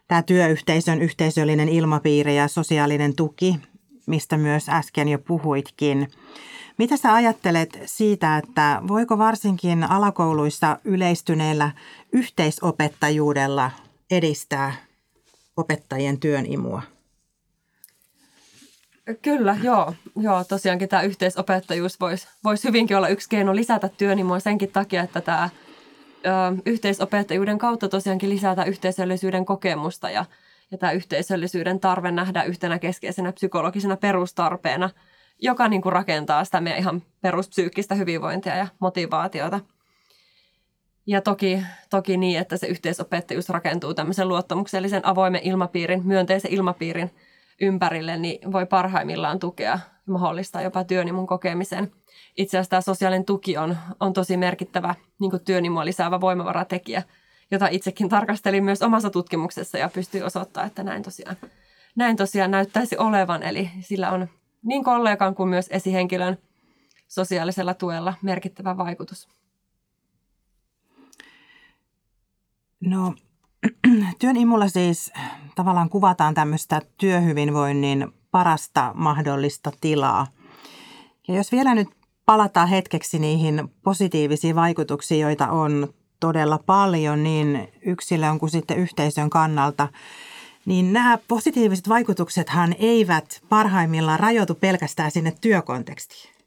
tämä 0.07 0.21
työyhteisön 0.21 1.01
yhteisöllinen 1.01 1.69
ilmapiiri 1.69 2.35
ja 2.35 2.47
sosiaalinen 2.47 3.15
tuki, 3.15 3.59
mistä 4.07 4.37
myös 4.37 4.69
äsken 4.69 5.07
jo 5.07 5.19
puhuitkin. 5.19 6.07
Mitä 6.77 6.97
sä 6.97 7.13
ajattelet 7.13 7.79
siitä, 7.85 8.37
että 8.37 8.81
voiko 8.87 9.17
varsinkin 9.17 9.83
alakouluissa 9.83 10.79
yleistyneellä 10.83 11.71
yhteisopettajuudella 12.13 13.71
edistää 14.11 14.73
opettajien 15.57 16.19
työn 16.19 16.45
imua? 16.45 16.81
Kyllä, 19.21 19.57
joo. 19.63 19.93
joo 20.15 20.43
tosiaankin 20.43 20.89
tämä 20.89 21.01
yhteisopettajuus 21.01 21.99
voisi 21.99 22.27
vois 22.43 22.63
hyvinkin 22.63 22.97
olla 22.97 23.07
yksi 23.07 23.29
keino 23.29 23.55
lisätä 23.55 23.89
työnimua 23.89 24.39
senkin 24.39 24.71
takia, 24.71 25.03
että 25.03 25.21
tämä 25.21 25.49
yhteisopettajuuden 26.65 27.57
kautta 27.57 27.89
tosiaankin 27.89 28.29
lisätä 28.29 28.63
yhteisöllisyyden 28.63 29.45
kokemusta 29.45 30.09
ja, 30.09 30.25
ja 30.71 30.77
tämä 30.77 30.91
yhteisöllisyyden 30.91 31.79
tarve 31.79 32.11
nähdä 32.11 32.43
yhtenä 32.43 32.79
keskeisenä 32.79 33.31
psykologisena 33.31 33.97
perustarpeena– 33.97 34.89
joka 35.39 35.67
niin 35.67 35.81
kuin 35.81 35.93
rakentaa 35.93 36.45
sitä 36.45 36.61
meidän 36.61 36.79
ihan 36.79 37.03
peruspsyykkistä 37.21 37.95
hyvinvointia 37.95 38.55
ja 38.55 38.67
motivaatiota. 38.79 39.59
Ja 41.05 41.21
toki, 41.21 41.63
toki 41.89 42.17
niin, 42.17 42.39
että 42.39 42.57
se 42.57 42.67
yhteisopettajuus 42.67 43.49
rakentuu 43.49 43.93
tämmöisen 43.93 44.27
luottamuksellisen 44.27 45.05
avoimen 45.05 45.41
ilmapiirin, 45.43 46.07
myönteisen 46.07 46.51
ilmapiirin 46.51 47.11
ympärille, 47.61 48.17
niin 48.17 48.51
voi 48.51 48.65
parhaimmillaan 48.65 49.39
tukea 49.39 49.71
ja 49.71 49.79
mahdollistaa 50.05 50.61
jopa 50.61 50.83
työnimun 50.83 51.27
kokemisen. 51.27 51.91
Itse 52.37 52.57
asiassa 52.57 52.69
tämä 52.69 52.81
sosiaalinen 52.81 53.25
tuki 53.25 53.57
on, 53.57 53.77
on 53.99 54.13
tosi 54.13 54.37
merkittävä 54.37 54.95
niin 55.19 55.31
työnimua 55.45 55.85
lisäävä 55.85 56.21
voimavaratekijä, 56.21 57.03
jota 57.51 57.67
itsekin 57.67 58.09
tarkastelin 58.09 58.63
myös 58.63 58.81
omassa 58.81 59.09
tutkimuksessa 59.09 59.77
ja 59.77 59.89
pystyi 59.89 60.21
osoittaa, 60.21 60.65
että 60.65 60.83
näin 60.83 61.03
tosiaan, 61.03 61.37
näin 61.95 62.15
tosiaan 62.15 62.51
näyttäisi 62.51 62.97
olevan. 62.97 63.43
Eli 63.43 63.69
sillä 63.81 64.11
on 64.11 64.27
niin 64.63 64.83
kollegan 64.83 65.35
kuin 65.35 65.49
myös 65.49 65.67
esihenkilön 65.69 66.37
sosiaalisella 67.07 67.73
tuella 67.73 68.13
merkittävä 68.21 68.77
vaikutus. 68.77 69.29
No 72.79 73.15
työn 74.19 74.37
imulla 74.37 74.67
siis 74.67 75.13
tavallaan 75.55 75.89
kuvataan 75.89 76.33
tämmöistä 76.33 76.81
työhyvinvoinnin 76.97 78.07
parasta 78.31 78.91
mahdollista 78.95 79.71
tilaa. 79.81 80.27
Ja 81.27 81.35
jos 81.35 81.51
vielä 81.51 81.75
nyt 81.75 81.87
palataan 82.25 82.67
hetkeksi 82.67 83.19
niihin 83.19 83.73
positiivisiin 83.83 84.55
vaikutuksiin, 84.55 85.21
joita 85.21 85.51
on 85.51 85.93
todella 86.19 86.59
paljon 86.65 87.23
niin 87.23 87.69
yksilön 87.85 88.39
kuin 88.39 88.49
sitten 88.49 88.77
yhteisön 88.77 89.29
kannalta, 89.29 89.87
niin 90.65 90.93
nämä 90.93 91.17
positiiviset 91.27 91.89
vaikutuksethan 91.89 92.75
eivät 92.79 93.41
parhaimmillaan 93.49 94.19
rajoitu 94.19 94.55
pelkästään 94.55 95.11
sinne 95.11 95.33
työkontekstiin. 95.41 96.37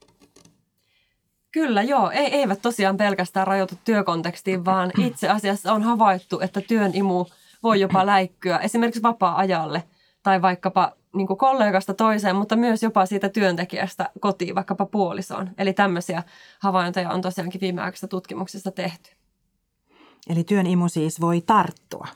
Kyllä, 1.52 1.82
joo. 1.82 2.10
Ei, 2.10 2.34
eivät 2.34 2.62
tosiaan 2.62 2.96
pelkästään 2.96 3.46
rajoitu 3.46 3.74
työkontekstiin, 3.84 4.64
vaan 4.64 4.90
itse 4.98 5.28
asiassa 5.28 5.72
on 5.72 5.82
havaittu, 5.82 6.40
että 6.40 6.60
työn 6.60 6.90
imu 6.94 7.26
voi 7.62 7.80
jopa 7.80 8.06
läikkyä 8.06 8.58
esimerkiksi 8.58 9.02
vapaa-ajalle 9.02 9.82
tai 10.22 10.42
vaikkapa 10.42 10.92
niin 11.14 11.26
kollegasta 11.26 11.94
toiseen, 11.94 12.36
mutta 12.36 12.56
myös 12.56 12.82
jopa 12.82 13.06
siitä 13.06 13.28
työntekijästä 13.28 14.10
kotiin, 14.20 14.54
vaikkapa 14.54 14.86
puolisoon. 14.86 15.50
Eli 15.58 15.72
tämmöisiä 15.72 16.22
havaintoja 16.58 17.10
on 17.10 17.22
tosiaankin 17.22 17.60
viimeaikaisessa 17.60 18.08
tutkimuksessa 18.08 18.70
tehty. 18.70 19.19
Eli 20.28 20.44
työn 20.44 20.66
imu 20.66 20.88
siis 20.88 21.20
voi 21.20 21.40
tarttua. 21.40 22.06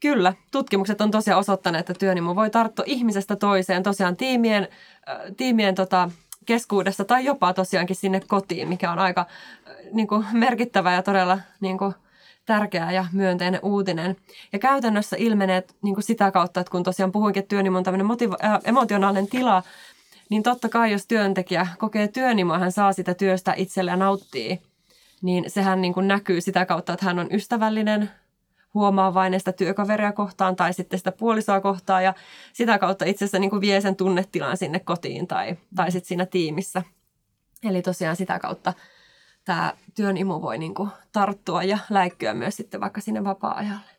Kyllä, 0.00 0.32
tutkimukset 0.50 1.00
on 1.00 1.10
tosiaan 1.10 1.40
osoittaneet, 1.40 1.90
että 1.90 2.00
työn 2.00 2.18
imu 2.18 2.34
voi 2.34 2.50
tarttua 2.50 2.84
ihmisestä 2.88 3.36
toiseen, 3.36 3.82
tosiaan 3.82 4.16
tiimien, 4.16 4.68
äh, 5.08 5.16
tiimien 5.36 5.74
tota, 5.74 6.10
keskuudessa 6.46 7.04
tai 7.04 7.24
jopa 7.24 7.54
tosiaankin 7.54 7.96
sinne 7.96 8.20
kotiin, 8.26 8.68
mikä 8.68 8.92
on 8.92 8.98
aika 8.98 9.20
äh, 9.20 9.76
niin 9.92 10.08
kuin, 10.08 10.26
merkittävä 10.32 10.92
ja 10.92 11.02
todella 11.02 11.38
niin 11.60 11.78
kuin, 11.78 11.94
tärkeä 12.46 12.92
ja 12.92 13.06
myönteinen 13.12 13.60
uutinen. 13.62 14.16
Ja 14.52 14.58
käytännössä 14.58 15.16
ilmenee 15.18 15.62
niin 15.82 15.94
kuin 15.94 16.04
sitä 16.04 16.30
kautta, 16.30 16.60
että 16.60 16.70
kun 16.70 16.82
tosiaan 16.82 17.12
puhuinkin, 17.12 17.40
että 17.40 17.48
työnimo 17.48 17.78
on 17.78 17.84
tämmöinen 17.84 18.06
motiva- 18.06 18.44
äh, 18.44 18.60
emotionaalinen 18.64 19.28
tila, 19.28 19.62
niin 20.28 20.42
totta 20.42 20.68
kai 20.68 20.92
jos 20.92 21.06
työntekijä 21.06 21.66
kokee 21.78 22.08
työnimoa, 22.08 22.58
hän 22.58 22.72
saa 22.72 22.92
sitä 22.92 23.14
työstä 23.14 23.54
itselle 23.56 23.90
ja 23.90 23.96
nauttii, 23.96 24.60
niin 25.22 25.50
sehän 25.50 25.82
niin 25.82 25.94
kuin 25.94 26.08
näkyy 26.08 26.40
sitä 26.40 26.66
kautta, 26.66 26.92
että 26.92 27.06
hän 27.06 27.18
on 27.18 27.28
ystävällinen, 27.32 28.10
huomaavainen 28.74 29.40
sitä 29.40 29.52
työkaveria 29.52 30.12
kohtaan 30.12 30.56
tai 30.56 30.72
sitten 30.72 30.98
sitä 30.98 31.12
puolisoa 31.12 31.60
kohtaan 31.60 32.04
ja 32.04 32.14
sitä 32.52 32.78
kautta 32.78 33.04
itse 33.04 33.24
asiassa 33.24 33.38
niin 33.38 33.50
kuin 33.50 33.60
vie 33.60 33.80
sen 33.80 33.96
tunnetilan 33.96 34.56
sinne 34.56 34.78
kotiin 34.80 35.26
tai, 35.26 35.56
tai 35.74 35.92
sitten 35.92 36.08
siinä 36.08 36.26
tiimissä. 36.26 36.82
Eli 37.62 37.82
tosiaan 37.82 38.16
sitä 38.16 38.38
kautta 38.38 38.72
tämä 39.44 39.72
työn 39.94 40.16
imu 40.16 40.42
voi 40.42 40.58
niin 40.58 40.74
kuin 40.74 40.90
tarttua 41.12 41.62
ja 41.62 41.78
läikkyä 41.90 42.34
myös 42.34 42.56
sitten 42.56 42.80
vaikka 42.80 43.00
sinne 43.00 43.24
vapaa-ajalle. 43.24 43.92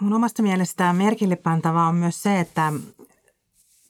Mun 0.00 0.12
omasta 0.12 0.42
mielestä 0.42 0.92
merkille 0.92 1.36
pantavaa 1.36 1.88
on 1.88 1.94
myös 1.94 2.22
se, 2.22 2.40
että 2.40 2.72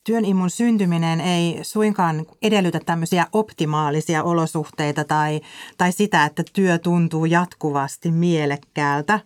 työn 0.04 0.24
imun 0.24 0.50
syntyminen 0.50 1.20
ei 1.20 1.58
suinkaan 1.62 2.26
edellytä 2.42 2.80
tämmöisiä 2.86 3.26
optimaalisia 3.32 4.22
olosuhteita 4.22 5.04
tai, 5.04 5.40
tai 5.78 5.92
sitä, 5.92 6.24
että 6.24 6.42
työ 6.52 6.78
tuntuu 6.78 7.24
jatkuvasti 7.24 8.10
mielekkäältä. 8.10 9.20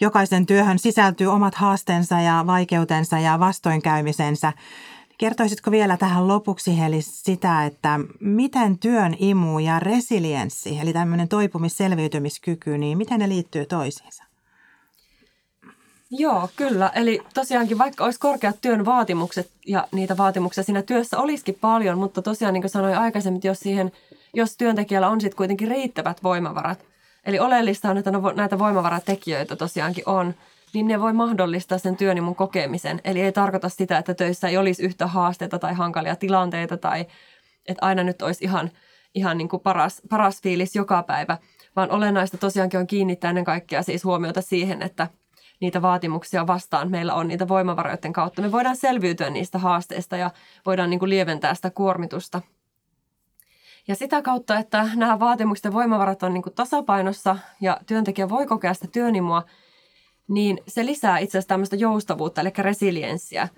Jokaisen 0.00 0.46
työhön 0.46 0.78
sisältyy 0.78 1.26
omat 1.26 1.54
haasteensa 1.54 2.20
ja 2.20 2.44
vaikeutensa 2.46 3.18
ja 3.18 3.40
vastoinkäymisensä. 3.40 4.52
Kertoisitko 5.18 5.70
vielä 5.70 5.96
tähän 5.96 6.28
lopuksi 6.28 6.78
Heli 6.78 7.02
sitä, 7.02 7.64
että 7.64 8.00
miten 8.20 8.78
työn 8.78 9.16
imu 9.18 9.58
ja 9.58 9.80
resilienssi, 9.80 10.78
eli 10.78 10.92
tämmöinen 10.92 11.28
toipumis-selviytymiskyky, 11.28 12.78
niin 12.78 12.98
miten 12.98 13.20
ne 13.20 13.28
liittyy 13.28 13.66
toisiinsa? 13.66 14.31
Joo, 16.14 16.48
kyllä. 16.56 16.90
Eli 16.94 17.20
tosiaankin 17.34 17.78
vaikka 17.78 18.04
olisi 18.04 18.20
korkeat 18.20 18.56
työn 18.60 18.84
vaatimukset 18.84 19.50
ja 19.66 19.88
niitä 19.92 20.16
vaatimuksia 20.16 20.64
siinä 20.64 20.82
työssä 20.82 21.18
olisikin 21.18 21.58
paljon, 21.60 21.98
mutta 21.98 22.22
tosiaan 22.22 22.54
niin 22.54 22.62
kuin 22.62 22.70
sanoin 22.70 22.98
aikaisemmin, 22.98 23.40
jos, 23.44 23.60
siihen, 23.60 23.92
jos 24.34 24.56
työntekijällä 24.56 25.08
on 25.08 25.20
sitten 25.20 25.36
kuitenkin 25.36 25.68
riittävät 25.68 26.22
voimavarat, 26.22 26.84
eli 27.26 27.38
oleellista 27.38 27.90
on, 27.90 27.96
että 27.96 28.10
no 28.10 28.32
näitä 28.36 28.58
voimavaratekijöitä 28.58 29.56
tosiaankin 29.56 30.04
on, 30.06 30.34
niin 30.74 30.88
ne 30.88 31.00
voi 31.00 31.12
mahdollistaa 31.12 31.78
sen 31.78 31.96
työn 31.96 32.24
mun 32.24 32.36
kokemisen. 32.36 33.00
Eli 33.04 33.20
ei 33.20 33.32
tarkoita 33.32 33.68
sitä, 33.68 33.98
että 33.98 34.14
töissä 34.14 34.48
ei 34.48 34.56
olisi 34.56 34.82
yhtä 34.82 35.06
haasteita 35.06 35.58
tai 35.58 35.74
hankalia 35.74 36.16
tilanteita 36.16 36.76
tai 36.76 37.06
että 37.68 37.86
aina 37.86 38.04
nyt 38.04 38.22
olisi 38.22 38.44
ihan, 38.44 38.70
ihan 39.14 39.38
niin 39.38 39.48
kuin 39.48 39.62
paras, 39.62 40.02
paras 40.10 40.42
fiilis 40.42 40.76
joka 40.76 41.02
päivä, 41.02 41.38
vaan 41.76 41.90
olennaista 41.90 42.38
tosiaankin 42.38 42.80
on 42.80 42.86
kiinnittää 42.86 43.28
ennen 43.28 43.44
kaikkea 43.44 43.82
siis 43.82 44.04
huomiota 44.04 44.42
siihen, 44.42 44.82
että– 44.82 45.08
niitä 45.62 45.82
vaatimuksia 45.82 46.46
vastaan 46.46 46.90
meillä 46.90 47.14
on 47.14 47.28
niitä 47.28 47.48
voimavaroiden 47.48 48.12
kautta. 48.12 48.42
Me 48.42 48.52
voidaan 48.52 48.76
selviytyä 48.76 49.30
niistä 49.30 49.58
haasteista 49.58 50.16
ja 50.16 50.30
voidaan 50.66 50.90
niin 50.90 50.98
kuin 50.98 51.10
lieventää 51.10 51.54
sitä 51.54 51.70
kuormitusta. 51.70 52.42
Ja 53.88 53.94
sitä 53.94 54.22
kautta, 54.22 54.58
että 54.58 54.88
nämä 54.94 55.20
vaatimukset 55.20 55.64
ja 55.64 55.72
voimavarat 55.72 56.22
on 56.22 56.34
niin 56.34 56.42
kuin 56.42 56.54
tasapainossa 56.54 57.36
ja 57.60 57.80
työntekijä 57.86 58.28
voi 58.28 58.46
kokea 58.46 58.74
sitä 58.74 58.86
työnimua, 58.92 59.42
niin 60.28 60.58
se 60.68 60.86
lisää 60.86 61.18
itse 61.18 61.38
asiassa 61.38 61.48
tämmöistä 61.48 61.76
joustavuutta, 61.76 62.40
eli 62.40 62.50
resilienssiä. 62.58 63.48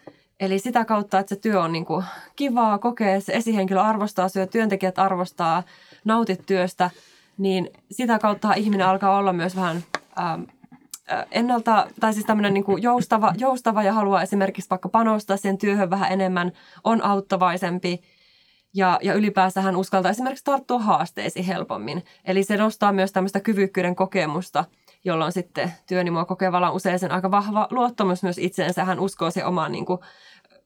Eli 0.40 0.58
sitä 0.58 0.84
kautta, 0.84 1.18
että 1.18 1.34
se 1.34 1.40
työ 1.40 1.60
on 1.60 1.72
niin 1.72 1.84
kuin 1.84 2.04
kivaa, 2.36 2.78
kokee, 2.78 3.20
se 3.20 3.32
esihenkilö 3.32 3.80
arvostaa 3.80 4.28
syö, 4.28 4.46
työntekijät 4.46 4.98
arvostaa, 4.98 5.62
nautit 6.04 6.46
työstä, 6.46 6.90
niin 7.38 7.70
sitä 7.90 8.18
kautta 8.18 8.54
ihminen 8.54 8.86
alkaa 8.86 9.16
olla 9.16 9.32
myös 9.32 9.56
vähän 9.56 9.84
ähm, 10.18 10.42
ennalta, 11.30 11.86
tai 12.00 12.12
siis 12.12 12.26
tämmöinen 12.26 12.54
niin 12.54 12.64
kuin 12.64 12.82
joustava, 12.82 13.32
joustava 13.38 13.82
ja 13.82 13.92
haluaa 13.92 14.22
esimerkiksi 14.22 14.70
vaikka 14.70 14.88
panostaa 14.88 15.36
sen 15.36 15.58
työhön 15.58 15.90
vähän 15.90 16.12
enemmän, 16.12 16.52
on 16.84 17.04
auttavaisempi 17.04 18.00
ja, 18.74 18.98
ja 19.02 19.14
ylipäänsä 19.14 19.60
hän 19.60 19.76
uskaltaa 19.76 20.10
esimerkiksi 20.10 20.44
tarttua 20.44 20.78
haasteisiin 20.78 21.46
helpommin. 21.46 22.04
Eli 22.24 22.44
se 22.44 22.56
nostaa 22.56 22.92
myös 22.92 23.12
tämmöistä 23.12 23.40
kyvykkyyden 23.40 23.96
kokemusta, 23.96 24.64
jolloin 25.04 25.32
sitten 25.32 25.72
työnimoa 25.86 26.24
kokevalla 26.24 26.70
on 26.70 26.76
usein 26.76 26.98
sen 26.98 27.12
aika 27.12 27.30
vahva 27.30 27.68
luottamus 27.70 28.22
myös 28.22 28.38
itseensä. 28.38 28.84
Hän 28.84 29.00
uskoo 29.00 29.30
se 29.30 29.44
omaan 29.44 29.72
niin 29.72 29.86
kuin, 29.86 29.98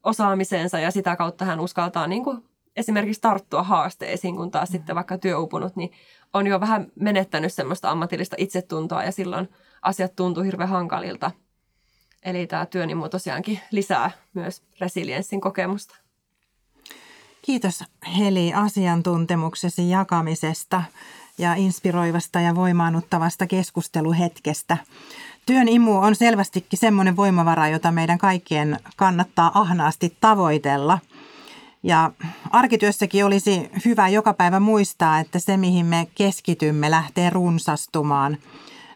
osaamiseensa 0.03 0.79
ja 0.79 0.91
sitä 0.91 1.15
kautta 1.15 1.45
hän 1.45 1.59
uskaltaa 1.59 2.07
niin 2.07 2.23
kuin, 2.23 2.43
esimerkiksi 2.75 3.21
tarttua 3.21 3.63
haasteisiin, 3.63 4.35
kun 4.35 4.51
taas 4.51 4.69
sitten 4.69 4.95
vaikka 4.95 5.17
työupunut, 5.17 5.75
niin 5.75 5.91
on 6.33 6.47
jo 6.47 6.59
vähän 6.59 6.87
menettänyt 6.95 7.53
semmoista 7.53 7.89
ammatillista 7.89 8.35
itsetuntoa 8.39 9.03
ja 9.03 9.11
silloin– 9.11 9.49
asiat 9.81 10.15
tuntuu 10.15 10.43
hirveän 10.43 10.69
hankalilta. 10.69 11.31
Eli 12.23 12.47
tämä 12.47 12.65
työnimu 12.65 13.09
tosiaankin 13.09 13.59
lisää 13.71 14.11
myös 14.33 14.63
resilienssin 14.79 15.41
kokemusta. 15.41 15.95
Kiitos 17.41 17.83
Heli 18.17 18.53
asiantuntemuksesi 18.53 19.89
jakamisesta 19.89 20.83
ja 21.37 21.55
inspiroivasta 21.55 22.39
ja 22.39 22.55
voimaannuttavasta 22.55 23.47
keskusteluhetkestä. 23.47 24.77
Työn 25.45 25.67
imu 25.67 25.97
on 25.97 26.15
selvästikin 26.15 26.79
semmoinen 26.79 27.15
voimavara, 27.15 27.67
jota 27.67 27.91
meidän 27.91 28.17
kaikkien 28.17 28.79
kannattaa 28.95 29.51
ahnaasti 29.59 30.17
tavoitella. 30.21 30.99
Ja 31.83 32.11
arkityössäkin 32.49 33.25
olisi 33.25 33.69
hyvä 33.85 34.09
joka 34.09 34.33
päivä 34.33 34.59
muistaa, 34.59 35.19
että 35.19 35.39
se 35.39 35.57
mihin 35.57 35.85
me 35.85 36.07
keskitymme 36.15 36.91
lähtee 36.91 37.29
runsastumaan– 37.29 38.37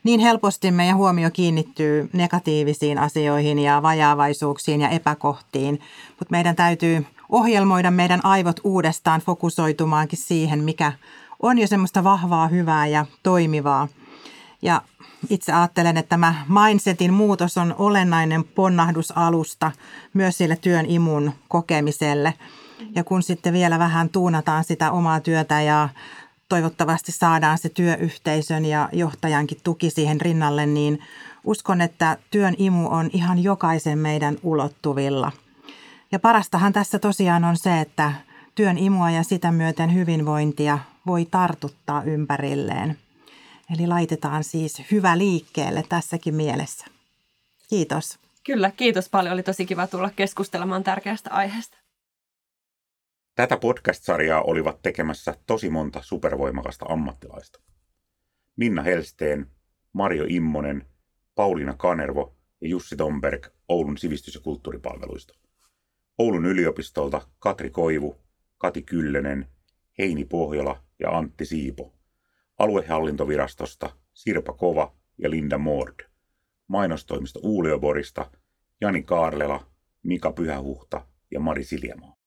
niin 0.03 0.19
helposti 0.19 0.71
meidän 0.71 0.97
huomio 0.97 1.29
kiinnittyy 1.31 2.09
negatiivisiin 2.13 2.97
asioihin 2.97 3.59
ja 3.59 3.81
vajaavaisuuksiin 3.81 4.81
ja 4.81 4.89
epäkohtiin, 4.89 5.79
mutta 6.09 6.31
meidän 6.31 6.55
täytyy 6.55 7.05
ohjelmoida 7.29 7.91
meidän 7.91 8.25
aivot 8.25 8.59
uudestaan 8.63 9.21
fokusoitumaankin 9.21 10.19
siihen, 10.19 10.63
mikä 10.63 10.93
on 11.41 11.59
jo 11.59 11.67
semmoista 11.67 12.03
vahvaa, 12.03 12.47
hyvää 12.47 12.87
ja 12.87 13.05
toimivaa. 13.23 13.87
Ja 14.61 14.81
itse 15.29 15.53
ajattelen, 15.53 15.97
että 15.97 16.09
tämä 16.09 16.35
mindsetin 16.47 17.13
muutos 17.13 17.57
on 17.57 17.75
olennainen 17.77 18.43
ponnahdusalusta 18.43 19.71
myös 20.13 20.37
sille 20.37 20.55
työn 20.55 20.85
imun 20.85 21.31
kokemiselle. 21.47 22.33
Ja 22.95 23.03
kun 23.03 23.23
sitten 23.23 23.53
vielä 23.53 23.79
vähän 23.79 24.09
tuunataan 24.09 24.63
sitä 24.63 24.91
omaa 24.91 25.19
työtä 25.19 25.61
ja 25.61 25.89
toivottavasti 26.49 27.11
saadaan 27.11 27.57
se 27.57 27.69
työyhteisön 27.69 28.65
ja 28.65 28.89
johtajankin 28.91 29.57
tuki 29.63 29.89
siihen 29.89 30.21
rinnalle, 30.21 30.65
niin 30.65 30.99
uskon, 31.43 31.81
että 31.81 32.17
työn 32.31 32.55
imu 32.57 32.87
on 32.87 33.09
ihan 33.13 33.43
jokaisen 33.43 33.99
meidän 33.99 34.37
ulottuvilla. 34.43 35.31
Ja 36.11 36.19
parastahan 36.19 36.73
tässä 36.73 36.99
tosiaan 36.99 37.43
on 37.43 37.57
se, 37.57 37.81
että 37.81 38.13
työn 38.55 38.77
imua 38.77 39.11
ja 39.11 39.23
sitä 39.23 39.51
myöten 39.51 39.93
hyvinvointia 39.93 40.79
voi 41.05 41.25
tartuttaa 41.25 42.03
ympärilleen. 42.03 42.97
Eli 43.73 43.87
laitetaan 43.87 44.43
siis 44.43 44.81
hyvä 44.91 45.17
liikkeelle 45.17 45.83
tässäkin 45.89 46.35
mielessä. 46.35 46.85
Kiitos. 47.69 48.19
Kyllä, 48.43 48.71
kiitos 48.71 49.09
paljon. 49.09 49.33
Oli 49.33 49.43
tosi 49.43 49.65
kiva 49.65 49.87
tulla 49.87 50.09
keskustelemaan 50.09 50.83
tärkeästä 50.83 51.29
aiheesta. 51.31 51.82
Tätä 53.35 53.57
podcast-sarjaa 53.57 54.41
olivat 54.41 54.81
tekemässä 54.81 55.35
tosi 55.45 55.69
monta 55.69 56.01
supervoimakasta 56.01 56.85
ammattilaista. 56.89 57.59
Minna 58.55 58.81
Helsteen, 58.81 59.47
Mario 59.93 60.25
Immonen, 60.27 60.85
Pauliina 61.35 61.73
Kanervo 61.73 62.35
ja 62.61 62.67
Jussi 62.67 62.95
Tomberg 62.95 63.47
Oulun 63.69 63.97
sivistys- 63.97 64.35
ja 64.35 64.41
kulttuuripalveluista. 64.41 65.33
Oulun 66.17 66.45
yliopistolta 66.45 67.21
Katri 67.39 67.69
Koivu, 67.69 68.21
Kati 68.57 68.81
Kyllönen, 68.81 69.47
Heini 69.97 70.25
Pohjola 70.25 70.83
ja 70.99 71.17
Antti 71.17 71.45
Siipo. 71.45 71.93
Aluehallintovirastosta 72.59 73.89
Sirpa 74.13 74.53
Kova 74.53 74.95
ja 75.17 75.29
Linda 75.29 75.57
Mord. 75.57 75.95
Mainostoimisto 76.67 77.39
Uulioborista 77.43 78.31
Jani 78.81 79.03
Kaarlela, 79.03 79.67
Mika 80.03 80.31
Pyhähuhta 80.31 81.07
ja 81.31 81.39
Mari 81.39 81.63
Siljamaa. 81.63 82.22